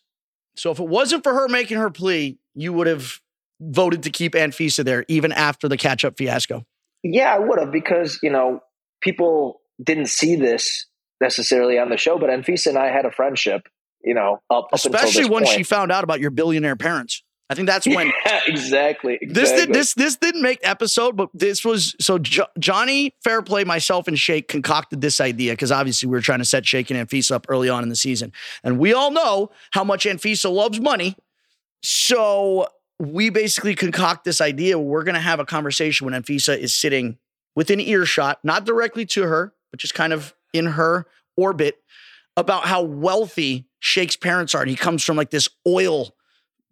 [0.56, 3.20] So if it wasn't for her making her plea, you would have
[3.62, 6.66] voted to keep Anfisa there even after the ketchup fiasco.
[7.04, 8.62] Yeah, I would have because you know
[9.02, 10.88] people didn't see this
[11.22, 13.68] necessarily on the show, but Anfisa and I had a friendship.
[14.04, 15.56] You know, up, up especially when point.
[15.56, 17.24] she found out about your billionaire parents.
[17.52, 21.28] I think that's when yeah, exactly, exactly, This did this this didn't make episode, but
[21.34, 26.14] this was so jo- Johnny Fairplay, myself, and Shake concocted this idea because obviously we
[26.14, 28.32] were trying to set Shake and Anfisa up early on in the season,
[28.64, 31.18] and we all know how much Anfisa loves money.
[31.84, 34.80] So we basically concoct this idea.
[34.80, 37.18] We're going to have a conversation when Anfisa is sitting
[37.54, 41.84] within earshot, not directly to her, but just kind of in her orbit,
[42.38, 44.62] about how wealthy Shake's parents are.
[44.62, 46.16] And he comes from like this oil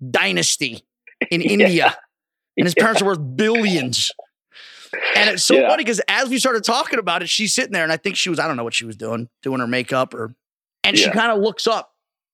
[0.07, 0.85] dynasty
[1.29, 1.49] in yeah.
[1.49, 1.97] India,
[2.57, 4.11] and his parents are worth billions.
[5.15, 5.69] And it's so yeah.
[5.69, 8.29] funny because as we started talking about it, she's sitting there, and I think she
[8.29, 10.33] was, I don't know what she was doing, doing her makeup or,
[10.83, 11.05] and yeah.
[11.05, 11.91] she kind of looks up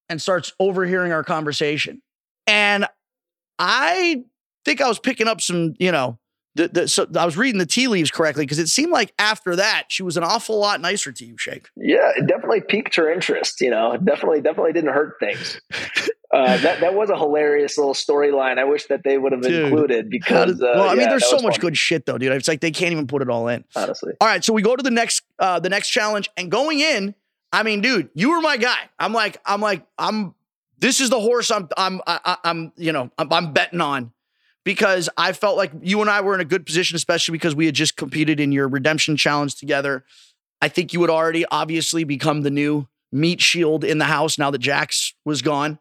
[0.08, 2.02] and starts overhearing our conversation.
[2.48, 2.86] And
[3.60, 4.24] I
[4.64, 6.18] think I was picking up some, you know,
[6.56, 9.58] the, the, so I was reading the tea leaves correctly because it seemed like after
[9.58, 11.70] that she was an awful lot nicer to you, Shake.
[11.76, 13.60] Yeah, it definitely piqued her interest.
[13.60, 15.60] You know, definitely, definitely didn't hurt things.
[16.32, 18.58] Uh, that that was a hilarious little storyline.
[18.58, 20.62] I wish that they would have dude, included because.
[20.62, 22.32] uh, well, I mean, yeah, there's so much good shit though, dude.
[22.32, 23.64] It's like they can't even put it all in.
[23.76, 24.14] Honestly.
[24.20, 27.16] All right, so we go to the next uh, the next challenge, and going in,
[27.54, 28.78] I mean, dude, you were my guy.
[29.00, 30.36] I'm like, I'm like, I'm.
[30.78, 34.12] This is the horse I'm I'm I, I'm you know I'm, I'm betting on
[34.66, 37.68] because I felt like you and I were in a good position, especially because we
[37.68, 40.04] had just competed in your redemption challenge together.
[40.60, 44.52] I think you would already obviously become the new meat shield in the house now
[44.52, 45.80] that Jax was gone.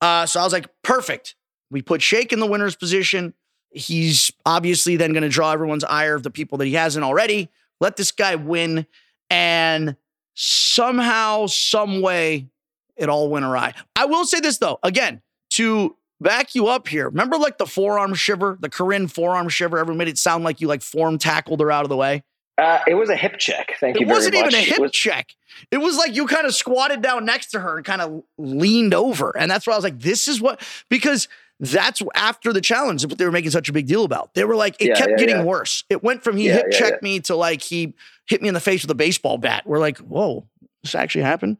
[0.00, 1.36] Uh, so I was like, perfect.
[1.70, 3.34] We put Shake in the winner's position.
[3.70, 7.50] He's obviously then going to draw everyone's ire of the people that he hasn't already.
[7.80, 8.86] Let this guy win.
[9.30, 9.96] And
[10.34, 12.48] somehow, some way,
[12.96, 13.74] it all went awry.
[13.96, 17.08] I will say this though, again, to back you up here.
[17.08, 19.78] Remember like the forearm shiver, the Corinne forearm shiver?
[19.78, 22.22] Everyone made it sound like you like form tackled her out of the way.
[22.58, 23.74] Uh, it was a hip check.
[23.80, 24.52] Thank you It wasn't much.
[24.52, 25.34] even a It hip was- check.
[25.70, 28.94] It was like you kind of squatted down next to her and kind of leaned
[28.94, 29.36] over.
[29.36, 31.28] And that's why I was like, this is what, because
[31.60, 34.32] that's after the challenge, what they were making such a big deal about.
[34.34, 35.44] They were like, it Yeah, kept yeah, getting yeah.
[35.44, 35.84] worse.
[35.90, 37.94] It went from he hip checked me to like he
[38.26, 39.62] hit me in the face with a baseball bat.
[39.66, 40.46] We're like, whoa,
[40.82, 41.58] this actually happened.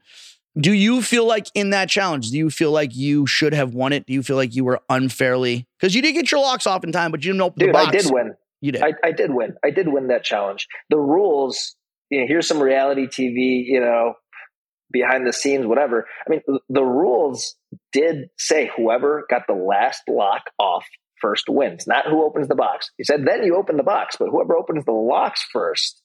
[0.59, 3.93] Do you feel like in that challenge, do you feel like you should have won
[3.93, 4.07] it?
[4.07, 5.67] Do you feel like you were unfairly?
[5.81, 7.73] Because you did get your locks off in time, but you didn't open the Dude,
[7.73, 7.89] box.
[7.89, 8.35] I did win.
[8.61, 8.83] You did.
[8.83, 9.55] I, I did win.
[9.65, 10.69] I did win that challenge.
[10.91, 11.75] The rules,
[12.11, 14.15] you know, here's some reality TV, you know,
[14.91, 16.07] behind the scenes, whatever.
[16.27, 17.57] I mean, the rules
[17.93, 20.85] did say whoever got the last lock off
[21.21, 22.91] first wins, not who opens the box.
[22.99, 26.03] He said then you open the box, but whoever opens the locks first.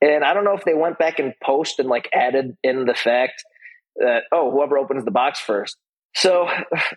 [0.00, 2.94] And I don't know if they went back and post and like added in the
[2.94, 3.44] fact
[3.98, 5.76] that, oh, whoever opens the box first.
[6.14, 6.48] So,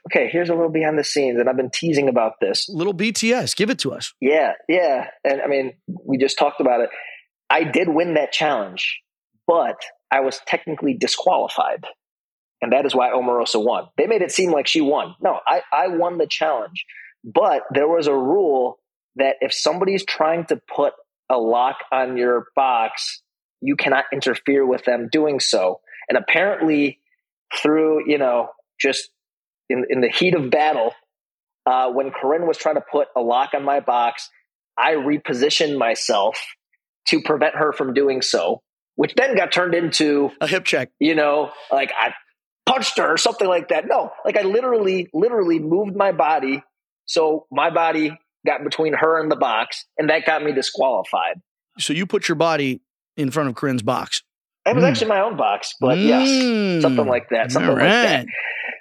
[0.08, 2.70] okay, here's a little behind the scenes, and I've been teasing about this.
[2.70, 4.14] Little BTS, give it to us.
[4.22, 5.08] Yeah, yeah.
[5.24, 6.90] And I mean, we just talked about it.
[7.50, 9.00] I did win that challenge,
[9.46, 9.76] but
[10.12, 11.86] I was technically disqualified.
[12.62, 13.88] And that is why Omarosa won.
[13.98, 15.16] They made it seem like she won.
[15.22, 16.86] No, I, I won the challenge.
[17.24, 18.80] But there was a rule
[19.16, 20.94] that if somebody's trying to put
[21.30, 23.22] a lock on your box,
[23.62, 25.82] you cannot interfere with them doing so.
[26.10, 27.00] And apparently,
[27.62, 28.50] through, you know,
[28.80, 29.10] just
[29.70, 30.94] in, in the heat of battle,
[31.66, 34.30] uh, when Corinne was trying to put a lock on my box,
[34.78, 36.40] I repositioned myself
[37.10, 38.62] to prevent her from doing so,
[38.96, 40.90] which then got turned into, A hip check.
[41.00, 42.14] you know, like I
[42.66, 43.86] punched her or something like that.
[43.88, 46.64] No, like I literally, literally moved my body.
[47.06, 51.42] So my body got between her and the box, and that got me disqualified.
[51.78, 52.82] So you put your body
[53.18, 54.24] in front of Corinne's box.
[54.66, 54.88] It was Mm.
[54.90, 56.82] actually my own box, but yes, Mm.
[56.82, 57.52] something like that.
[57.52, 58.26] Something All like that.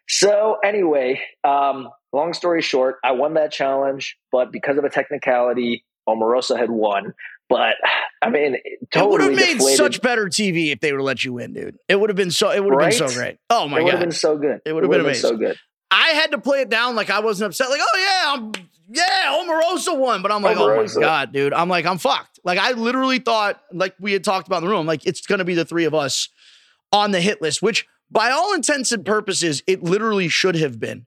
[0.08, 5.84] So anyway, um, long story short, I won that challenge, but because of a technicality,
[6.08, 7.14] Omarosa had won.
[7.48, 7.76] But
[8.22, 9.76] I mean, it it would totally have made deflated.
[9.78, 11.76] such better TV if they would have let you win, dude.
[11.88, 12.50] It would have been so.
[12.50, 13.38] It would have been so great.
[13.48, 13.80] Oh my god.
[13.80, 14.60] it would have been so good.
[14.66, 15.56] It would have been would've so good.
[15.90, 17.70] I had to play it down like I wasn't upset.
[17.70, 21.52] Like, oh yeah, I'm yeah, Omarosa won, but I'm like, oh my god, dude.
[21.52, 22.40] I'm like, I'm fucked.
[22.44, 25.44] Like I literally thought, like we had talked about in the room, like it's gonna
[25.44, 26.28] be the three of us
[26.92, 31.06] on the hit list, which by all intents and purposes, it literally should have been.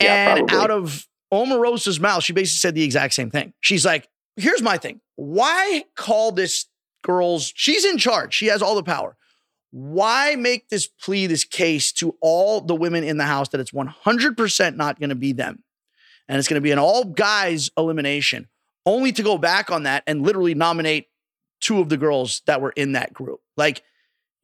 [0.00, 0.64] Yeah, and probably.
[0.64, 3.52] out of Omarosa's mouth, she basically said the exact same thing.
[3.60, 5.00] She's like, here's my thing.
[5.16, 6.66] Why call this
[7.02, 8.34] girl's, she's in charge.
[8.34, 9.16] She has all the power.
[9.70, 13.72] Why make this plea, this case to all the women in the house that it's
[13.72, 15.62] 100% not going to be them?
[16.28, 18.48] And it's going to be an all guys elimination,
[18.84, 21.08] only to go back on that and literally nominate
[21.60, 23.40] two of the girls that were in that group.
[23.56, 23.82] Like,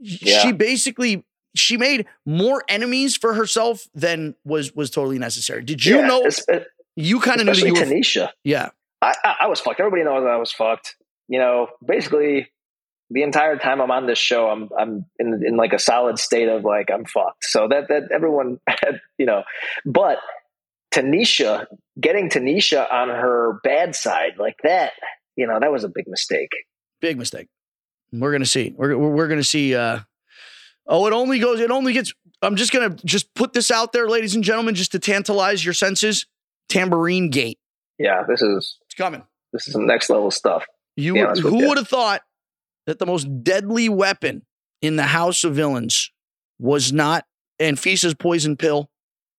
[0.01, 0.39] Yeah.
[0.41, 1.24] she basically
[1.57, 5.62] she made more enemies for herself than was was totally necessary.
[5.62, 6.28] Did you Yeah, know
[6.97, 8.30] you kind of knew that you were Tanisha.
[8.43, 8.70] yeah.
[9.03, 9.78] I, I, I was fucked.
[9.78, 10.97] Everybody knows I was fucked.
[11.28, 12.51] You know, basically
[13.11, 16.49] the entire time I'm on this show, I'm I'm in in like a solid state
[16.49, 17.45] of like I'm fucked.
[17.45, 19.45] So that that everyone, had, you know,
[19.87, 20.18] but
[20.95, 21.66] Tanisha
[22.01, 24.92] getting Tanisha on her bad side like that,
[25.36, 26.51] you know, that was a big mistake.
[27.01, 27.49] Big mistake.
[28.12, 28.72] We're gonna see.
[28.76, 29.74] We're we're, gonna see.
[29.74, 30.01] Uh,
[30.86, 31.59] oh, it only goes.
[31.59, 32.12] It only gets.
[32.42, 35.74] I'm just gonna just put this out there, ladies and gentlemen, just to tantalize your
[35.74, 36.26] senses.
[36.68, 37.59] Tambourine Gate.
[37.99, 39.24] Yeah, this is It's coming.
[39.53, 40.64] this is some next level stuff.
[40.97, 42.22] You Be honest with who would have thought
[42.86, 44.42] that the most deadly weapon
[44.80, 46.12] in the House of Villains
[46.59, 47.24] was not
[47.61, 48.90] Anfisa's poison pill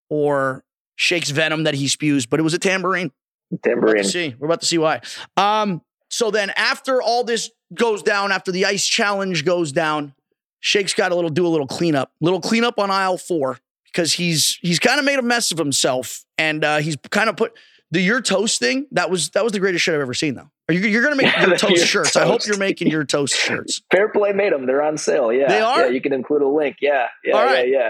[0.09, 0.64] or
[0.95, 3.11] Shake's venom that he spews, but it was a tambourine.
[3.51, 4.03] We're Tambourine.
[4.03, 4.35] see.
[4.39, 5.01] We're about to see why.
[5.37, 10.13] Um, so then after all this goes down, after the ice challenge goes down,
[10.61, 14.57] Shake's got a little do a little cleanup, little cleanup on aisle four because he's
[14.61, 17.53] he's kind of made a mess of himself, and uh, he's kind of put
[17.91, 18.87] the your toast thing.
[18.91, 20.49] That was that was the greatest shit I've ever seen though.
[20.67, 22.15] Are you you're gonna make your toast Your shirts?
[22.15, 23.81] I hope you're making your toast shirts.
[23.91, 24.65] Fairplay made them.
[24.65, 25.31] They're on sale.
[25.31, 25.81] Yeah, They are?
[25.81, 26.77] Yeah, you can include a link.
[26.81, 27.67] Yeah, yeah, All right.
[27.69, 27.89] yeah, yeah.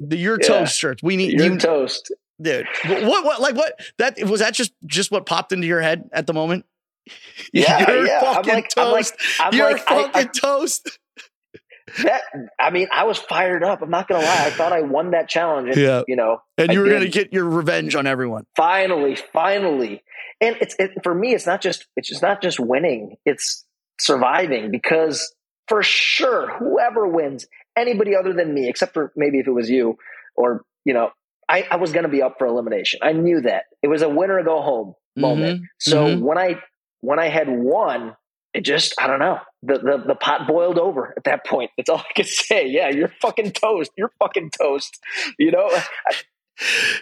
[0.00, 0.48] The your Yeah.
[0.48, 1.00] toast shirts.
[1.02, 2.12] We need Your you, toast.
[2.40, 2.66] Dude.
[2.84, 6.26] What what like what that was that just just what popped into your head at
[6.26, 6.64] the moment?
[7.52, 8.18] Yeah, you're yeah.
[8.18, 9.14] I'm fucking like, I'm like, toast.
[9.40, 10.98] I'm you're like, fucking I, toast.
[12.02, 12.22] that.
[12.58, 13.80] I mean, I was fired up.
[13.80, 14.44] I'm not gonna lie.
[14.46, 15.68] I thought I won that challenge.
[15.68, 16.02] And, Yeah.
[16.08, 18.44] You know, And I you were going to get your revenge on everyone.
[18.56, 20.02] finally, finally.
[20.40, 21.32] And it's it, for me.
[21.34, 21.86] It's not just.
[21.96, 23.16] It's just not just winning.
[23.24, 23.64] It's
[24.00, 25.32] surviving because
[25.68, 29.96] for sure, whoever wins, anybody other than me, except for maybe if it was you
[30.34, 31.10] or you know,
[31.48, 33.00] I, I was going to be up for elimination.
[33.02, 35.62] I knew that it was a winner go home moment.
[35.78, 36.20] So mhm.
[36.22, 36.56] when I
[37.00, 38.16] when I had won,
[38.54, 39.38] it just I don't know.
[39.62, 41.70] The, the the pot boiled over at that point.
[41.76, 42.66] That's all I could say.
[42.68, 43.90] Yeah, you're fucking toast.
[43.96, 44.98] You're fucking toast.
[45.38, 46.14] You know, I,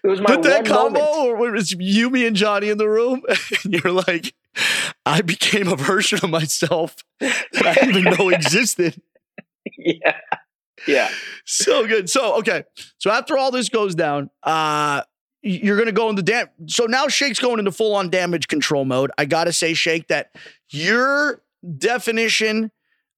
[0.03, 1.27] It was my But that combo, moment.
[1.27, 3.23] or when it's you, me, and Johnny in the room,
[3.65, 4.35] and you're like,
[5.07, 9.01] I became a version of myself that I didn't even know existed.
[9.79, 10.17] yeah,
[10.87, 11.09] yeah.
[11.45, 12.09] So good.
[12.09, 12.65] So okay.
[12.99, 15.03] So after all this goes down, uh,
[15.43, 16.49] you're gonna go into dam.
[16.67, 19.11] So now Shake's going into full on damage control mode.
[19.19, 20.35] I gotta say, Shake, that
[20.71, 21.43] your
[21.79, 22.71] definition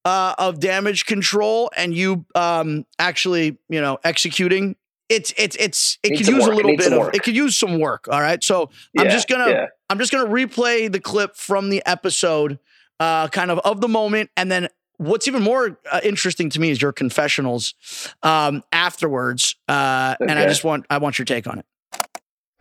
[0.04, 4.76] uh, of damage control and you um, actually, you know, executing.
[5.08, 6.52] It's it's it's it Needs could use a work.
[6.52, 7.16] It little bit of work.
[7.16, 8.08] it could use some work.
[8.10, 8.42] All right.
[8.42, 9.66] So I'm just gonna yeah.
[9.88, 12.58] I'm just gonna replay the clip from the episode,
[12.98, 16.70] uh, kind of of the moment, and then what's even more uh, interesting to me
[16.70, 17.74] is your confessionals
[18.22, 19.56] um, afterwards.
[19.68, 21.66] Uh, And I just want I want your take on it.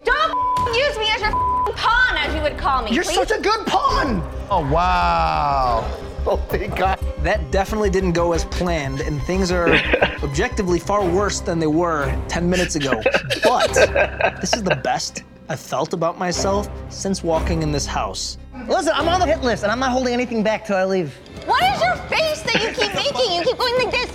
[0.03, 1.31] Don't use me as your
[1.75, 2.91] pawn, as you would call me.
[2.91, 3.15] You're please.
[3.15, 4.21] such a good pawn.
[4.49, 5.99] Oh wow.
[6.27, 6.97] Oh thank God.
[7.19, 9.75] That definitely didn't go as planned, and things are
[10.23, 12.99] objectively far worse than they were 10 minutes ago.
[13.43, 13.71] But
[14.41, 18.39] this is the best I've felt about myself since walking in this house.
[18.67, 21.13] Listen, I'm on the hit list and I'm not holding anything back till I leave.
[21.45, 23.31] What is your face that you keep making?
[23.37, 24.11] You keep going like this.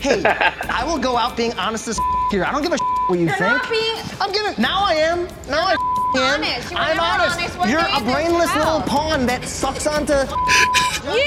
[0.00, 1.98] Hey, I will go out being honest as
[2.30, 2.44] here.
[2.44, 2.76] I don't give a
[3.08, 3.40] what you You're think.
[3.62, 3.96] not being.
[4.20, 4.54] I'm giving.
[4.60, 5.26] Now I am.
[5.48, 5.72] Now I
[6.16, 6.40] am.
[6.40, 6.70] honest.
[6.70, 7.38] You I'm honest.
[7.40, 7.70] honest.
[7.70, 10.14] You're a brainless little pawn that sucks onto.
[11.04, 11.18] You.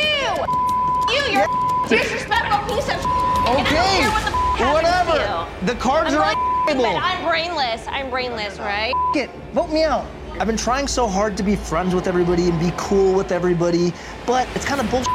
[1.14, 1.34] You.
[1.34, 2.98] You're a disrespectful piece of.
[3.46, 4.10] And I don't Okay.
[4.10, 4.32] what the
[4.74, 5.66] Whatever.
[5.66, 6.86] The cards I'm are on the table.
[6.86, 7.86] I'm brainless.
[7.88, 8.94] I'm brainless, right?
[9.16, 9.30] It.
[9.54, 10.06] Vote me out.
[10.40, 13.94] I've been trying so hard to be friends with everybody and be cool with everybody,
[14.26, 15.08] but it's kind of bullshit.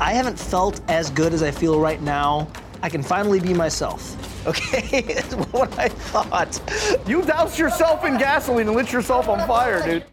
[0.00, 2.46] I haven't felt as good as I feel right now.
[2.82, 4.16] I can finally be myself.
[4.44, 6.60] Okay, it's what I thought.
[7.08, 10.04] You doused yourself in gasoline and lit yourself on fire, dude.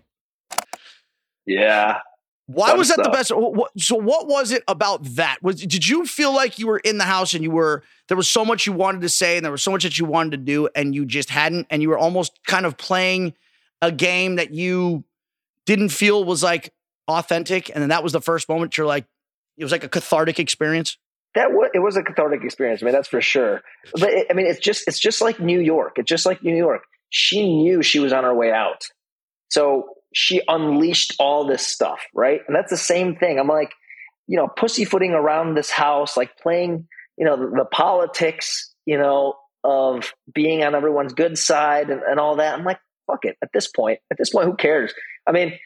[1.47, 1.97] Yeah.
[2.45, 3.31] Why was that the best?
[3.31, 5.37] wh- wh- So what was it about that?
[5.41, 8.29] Was did you feel like you were in the house and you were there was
[8.29, 10.37] so much you wanted to say and there was so much that you wanted to
[10.37, 13.33] do and you just hadn't and you were almost kind of playing
[13.81, 15.03] a game that you
[15.65, 16.73] didn't feel was like
[17.07, 19.05] authentic and then that was the first moment you're like
[19.59, 20.97] it was like a cathartic experience.
[21.35, 22.81] That was, it was a cathartic experience.
[22.81, 23.61] I mean, that's for sure.
[23.93, 25.97] But it, I mean, it's just it's just like New York.
[25.97, 26.81] It's just like New York.
[27.09, 28.85] She knew she was on her way out,
[29.49, 32.41] so she unleashed all this stuff, right?
[32.47, 33.37] And that's the same thing.
[33.37, 33.71] I'm like,
[34.27, 39.35] you know, pussyfooting around this house, like playing, you know, the, the politics, you know,
[39.63, 42.57] of being on everyone's good side and, and all that.
[42.57, 42.79] I'm like,
[43.09, 43.37] fuck it.
[43.41, 44.93] At this point, at this point, who cares?
[45.27, 45.57] I mean,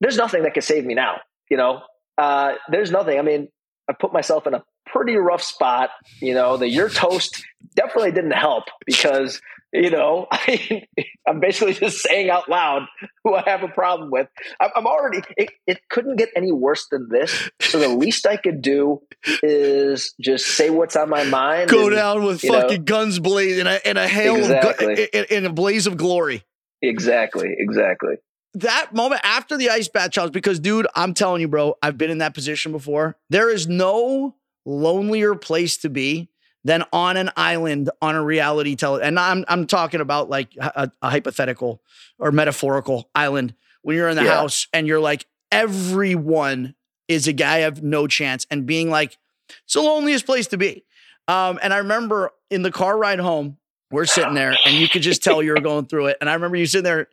[0.00, 1.20] there's nothing that can save me now.
[1.50, 1.82] You know,
[2.18, 3.18] uh, there's nothing.
[3.18, 3.48] I mean,
[3.88, 5.90] I put myself in a pretty rough spot.
[6.20, 7.44] You know, the your toast
[7.74, 9.40] definitely didn't help because
[9.72, 12.86] you know I mean, I'm basically just saying out loud
[13.24, 14.28] who I have a problem with.
[14.60, 15.22] I'm, I'm already.
[15.36, 17.50] It, it couldn't get any worse than this.
[17.60, 19.02] So the least I could do
[19.42, 21.70] is just say what's on my mind.
[21.70, 24.92] Go and, down with you know, fucking guns blazing and a, and a hail Exactly.
[24.92, 26.44] of gu- in, in a blaze of glory.
[26.82, 28.16] Exactly, exactly.
[28.54, 32.10] that moment after the ice bath challenge, because dude, I'm telling you, bro, I've been
[32.10, 33.16] in that position before.
[33.28, 36.30] There is no lonelier place to be
[36.64, 39.08] than on an island on a reality television.
[39.08, 41.80] And I'm I'm talking about like a, a hypothetical
[42.18, 44.36] or metaphorical island when you're in the Yeah.
[44.36, 46.74] house and you're like everyone
[47.08, 49.16] is a guy of no chance and being like
[49.64, 50.84] it's the loneliest place to be.
[51.28, 53.56] Um, and I remember in the car ride home,
[53.90, 56.18] we're sitting there and you could just tell you were going through it.
[56.20, 57.08] And I remember you sitting there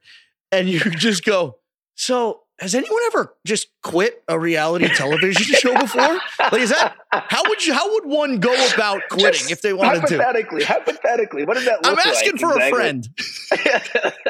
[0.52, 1.58] and you just go,
[1.96, 6.20] So has anyone ever just quit a reality television show before?
[6.40, 9.74] Like, is that how would you how would one go about quitting Just if they
[9.74, 10.18] wanted to?
[10.18, 12.06] hypothetically, hypothetically, what does that look like?
[12.06, 12.16] I'm look like?
[12.16, 13.10] asking for a friend.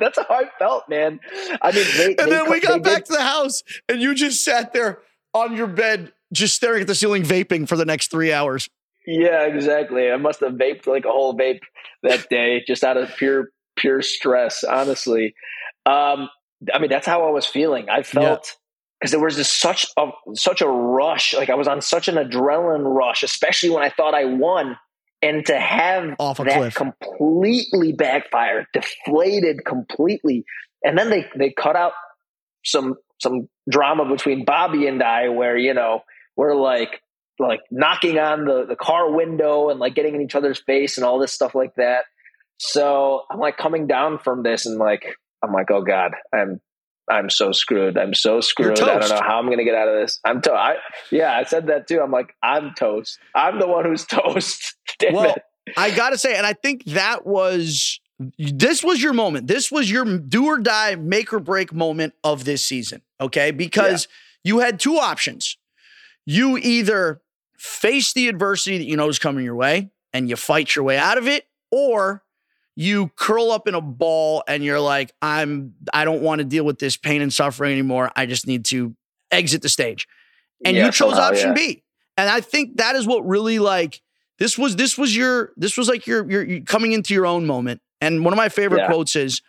[0.00, 1.20] That's how I felt, man.
[1.62, 4.14] I mean, they, And they then we got back did- to the house and you
[4.14, 4.98] just sat there
[5.32, 8.68] on your bed, just staring at the ceiling, vaping for the next three hours.
[9.06, 10.10] Yeah, exactly.
[10.10, 11.60] I must have vaped like a whole vape
[12.02, 14.64] that day, just out of pure pure stress.
[14.64, 15.34] Honestly,
[15.86, 16.28] um,
[16.72, 17.88] I mean, that's how I was feeling.
[17.90, 18.56] I felt
[19.00, 21.34] because there was just such a such a rush.
[21.34, 24.76] Like I was on such an adrenaline rush, especially when I thought I won.
[25.20, 26.74] And to have Off that cliff.
[26.74, 30.44] completely backfired, deflated completely,
[30.82, 31.92] and then they they cut out
[32.64, 36.02] some some drama between Bobby and I, where you know
[36.36, 37.00] we're like
[37.38, 41.04] like knocking on the the car window and like getting in each other's face and
[41.04, 42.04] all this stuff like that.
[42.58, 46.60] So I'm like coming down from this and like I'm like, oh god, I'm
[47.10, 47.98] I'm so screwed.
[47.98, 48.80] I'm so screwed.
[48.80, 50.20] I don't know how I'm gonna get out of this.
[50.24, 50.76] I'm to I
[51.10, 52.00] yeah, I said that too.
[52.00, 53.18] I'm like, I'm toast.
[53.34, 54.76] I'm the one who's toast.
[54.98, 55.42] Damn Well, it.
[55.76, 58.00] I gotta say, and I think that was
[58.38, 59.48] this was your moment.
[59.48, 63.02] This was your do or die, make or break moment of this season.
[63.20, 64.08] Okay, because
[64.44, 65.56] you had two options.
[66.26, 67.20] You either
[67.64, 70.98] face the adversity that you know is coming your way and you fight your way
[70.98, 72.22] out of it, or
[72.76, 76.64] you curl up in a ball and you're like, I'm I don't want to deal
[76.64, 78.10] with this pain and suffering anymore.
[78.14, 78.94] I just need to
[79.30, 80.06] exit the stage.
[80.64, 81.54] And Yeah, you chose somehow, option yeah.
[81.54, 81.82] B.
[82.16, 84.00] And I think that is what really like
[84.38, 87.46] this was this was your this was like your your, your coming into your own
[87.46, 87.80] moment.
[88.00, 88.86] And one of my favorite Yeah.
[88.88, 89.40] quotes is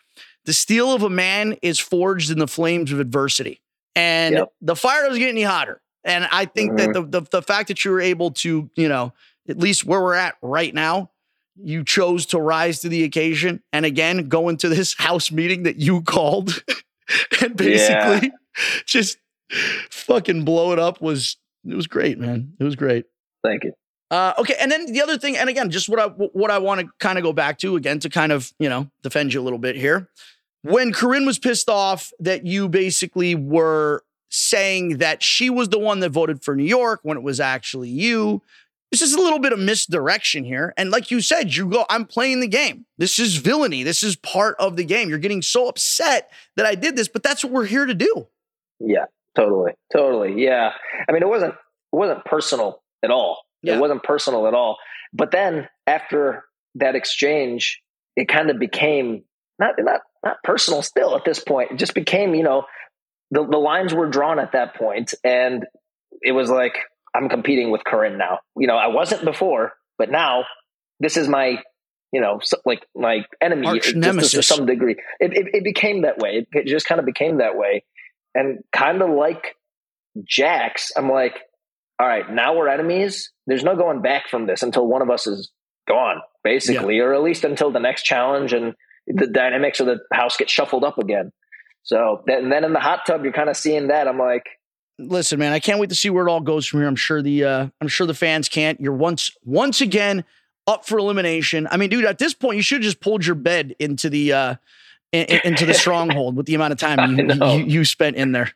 [0.45, 3.59] the steel of a man is forged in the flames of adversity.
[3.95, 4.49] And Yep.
[4.61, 5.81] the fire doesn't get any hotter.
[6.05, 7.09] And I think that the, Mm-hmm.
[7.09, 9.13] the the fact that you were able to, you know,
[9.49, 11.11] at least where we're at right now,
[11.61, 15.77] you chose to rise to the occasion and again go into this house meeting that
[15.77, 16.63] you called
[17.41, 18.31] and basically
[18.85, 19.17] just
[19.89, 21.37] fucking blow it up was
[21.67, 22.53] it was great, man.
[22.59, 23.05] It was great.
[23.43, 23.73] Thank you.
[24.11, 26.81] Uh, okay, and then the other thing, and again, just what I what I want
[26.81, 29.43] to kind of go back to again to kind of you know defend you a
[29.43, 30.09] little bit here.
[30.61, 34.03] When Corinne was pissed off that you basically were
[34.35, 37.89] saying that she was the one that voted for New York when it was actually
[37.89, 38.41] you,
[38.91, 40.73] this is a little bit of misdirection here.
[40.77, 42.85] And like you said, you go, I'm playing the game.
[42.97, 43.83] This is villainy.
[43.83, 45.09] This is part of the game.
[45.09, 48.27] You're getting so upset that I did this, but that's what we're here to do.
[48.79, 49.05] Yeah,
[49.35, 50.41] totally, totally.
[50.41, 50.71] Yeah,
[51.07, 53.43] I mean, it wasn't it wasn't personal at all.
[53.61, 53.75] Yeah.
[53.75, 54.77] It wasn't personal at all.
[55.13, 56.43] But then after
[56.75, 57.81] that exchange,
[58.15, 59.23] it kind of became
[59.59, 60.81] not not not personal.
[60.81, 62.65] Still at this point, it just became you know
[63.31, 65.65] the the lines were drawn at that point, and
[66.21, 66.75] it was like
[67.13, 68.39] I'm competing with Corinne now.
[68.57, 70.45] You know, I wasn't before, but now
[70.99, 71.61] this is my
[72.11, 74.31] you know so, like my enemy Arch nemesis.
[74.31, 74.95] to some degree.
[75.19, 76.37] It, it, it became that way.
[76.37, 77.83] It, it just kind of became that way,
[78.33, 79.55] and kind of like
[80.23, 81.39] Jax, I'm like,
[81.99, 83.31] all right, now we're enemies.
[83.47, 85.51] There's no going back from this until one of us is
[85.87, 88.73] gone, basically, or at least until the next challenge and
[89.07, 91.31] the dynamics of the house get shuffled up again.
[91.85, 94.07] So then, then in the hot tub, you're kind of seeing that.
[94.07, 94.43] I'm like,
[94.99, 96.87] listen, man, I can't wait to see where it all goes from here.
[96.87, 98.79] I'm sure the uh, I'm sure the fans can't.
[98.81, 100.25] You're once once again
[100.67, 101.67] up for elimination.
[101.69, 104.33] I mean, dude, at this point, you should have just pulled your bed into the
[104.33, 104.55] uh,
[105.11, 108.31] in, in- into the stronghold with the amount of time you, you, you spent in
[108.31, 108.51] there.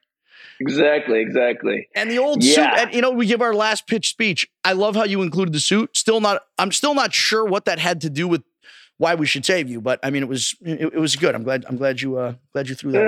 [0.60, 1.88] exactly, exactly.
[1.96, 2.58] And the old suit.
[2.58, 4.50] And you know, we give our last pitch speech.
[4.64, 5.96] I love how you included the suit.
[5.96, 6.42] Still not.
[6.58, 8.42] I'm still not sure what that had to do with
[9.00, 9.82] why we should save you.
[9.82, 11.34] But I mean, it was it, it was good.
[11.34, 11.66] I'm glad.
[11.68, 13.00] I'm glad you uh glad you threw that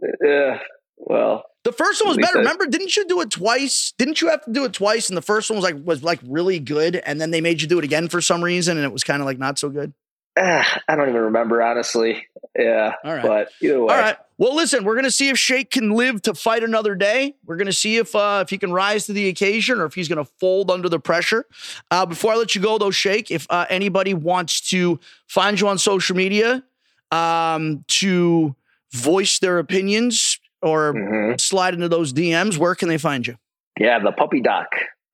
[0.00, 0.20] there.
[0.22, 0.58] Yeah.
[0.96, 2.38] Well, The first one was better.
[2.38, 3.92] I- Remember, didn't you do it twice?
[3.98, 5.08] Didn't you have to do it twice?
[5.08, 7.68] And the first one was like was like really good, and then they made you
[7.68, 9.92] do it again for some reason, and it was kind of like not so good.
[10.38, 12.26] Ah, I don't even remember honestly.
[12.58, 12.94] Yeah.
[13.04, 13.22] All right.
[13.22, 14.16] But either way, All right.
[14.36, 17.34] Well, listen, we're gonna see if Shake can live to fight another day.
[17.46, 20.08] We're gonna see if uh, if he can rise to the occasion or if he's
[20.08, 21.46] gonna fold under the pressure.
[21.90, 25.68] Uh, before I let you go, though, Shake, if uh, anybody wants to find you
[25.68, 26.64] on social media
[27.12, 28.54] um, to
[28.92, 31.40] voice their opinions or Mhm.
[31.40, 33.36] slide into those DMs, where can they find you?
[33.78, 34.66] Yeah, the puppy doc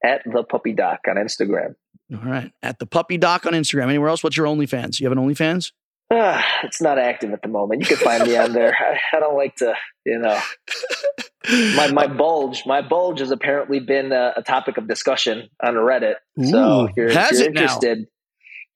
[0.04, 1.74] at the puppy doc on Instagram.
[2.12, 2.52] All right.
[2.62, 3.84] At the puppy doc on Instagram.
[3.84, 4.22] Anywhere else?
[4.24, 4.98] What's your OnlyFans?
[5.00, 5.72] You have an OnlyFans?
[6.12, 7.82] Ah, it's not active at the moment.
[7.82, 8.76] You can find me on there.
[8.78, 10.40] I, I don't like to, you know.
[11.76, 16.16] My my bulge, my bulge has apparently been a, a topic of discussion on Reddit.
[16.44, 17.62] so Ooh, if you're, if you're it now?
[17.62, 18.06] interested,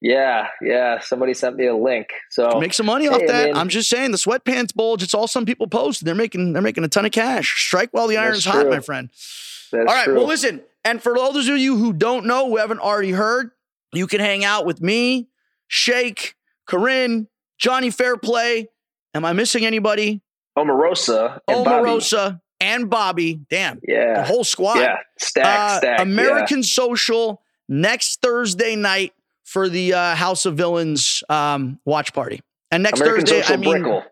[0.01, 0.99] yeah, yeah.
[1.01, 2.09] Somebody sent me a link.
[2.31, 3.45] So Make some money off Hey, I that.
[3.49, 6.05] mean- I'm just saying the sweatpants bulge, it's all some people post.
[6.07, 7.55] They're making they're making a ton of cash.
[7.67, 9.11] Strike while the iron's hot, my friend.
[9.71, 10.05] That's all right.
[10.07, 10.15] true.
[10.17, 13.51] Well, listen, and for those of you who don't know, who haven't already heard,
[13.93, 15.29] you can hang out with me,
[15.69, 16.35] Shake,
[16.67, 17.29] Corinne,
[17.59, 18.69] Johnny Fairplay.
[19.15, 20.21] Am I missing anybody?
[20.59, 21.89] Omarosa and Bobby.
[21.91, 23.41] Omarosa and Bobby.
[23.51, 23.81] Damn.
[23.87, 24.15] Yeah.
[24.15, 24.79] The whole squad.
[24.79, 26.01] Yeah, Stack, Uh, stacked.
[26.01, 29.13] American Social next Thursday night
[29.45, 32.41] for the uh, House of Villains um, watch party.
[32.71, 34.05] And next American Thursday, Social I mean, Brickell.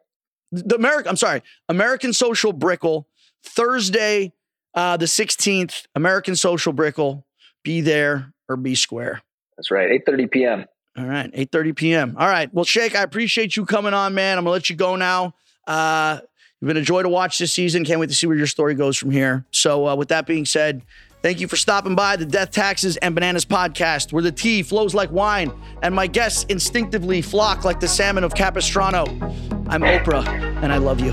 [0.52, 3.08] the American, I'm sorry, American Social Brickell.
[3.44, 4.32] Thursday,
[4.74, 7.24] uh, the 16th, American Social Brickell.
[7.64, 9.22] Be there or be square.
[9.56, 9.90] That's right.
[9.90, 10.66] Eight thirty p.m.
[10.98, 12.16] All right, 8:30 p.m.
[12.18, 12.52] All right.
[12.52, 14.36] Well, Shake, I appreciate you coming on, man.
[14.36, 15.34] I'm gonna let you go now.
[15.66, 16.18] Uh,
[16.60, 17.84] you've been a joy to watch this season.
[17.84, 19.46] Can't wait to see where your story goes from here.
[19.52, 20.82] So, uh, with that being said,
[21.22, 24.94] thank you for stopping by the Death Taxes and Bananas podcast, where the tea flows
[24.94, 25.50] like wine
[25.82, 29.04] and my guests instinctively flock like the salmon of Capistrano.
[29.68, 30.26] I'm Oprah,
[30.62, 31.12] and I love you.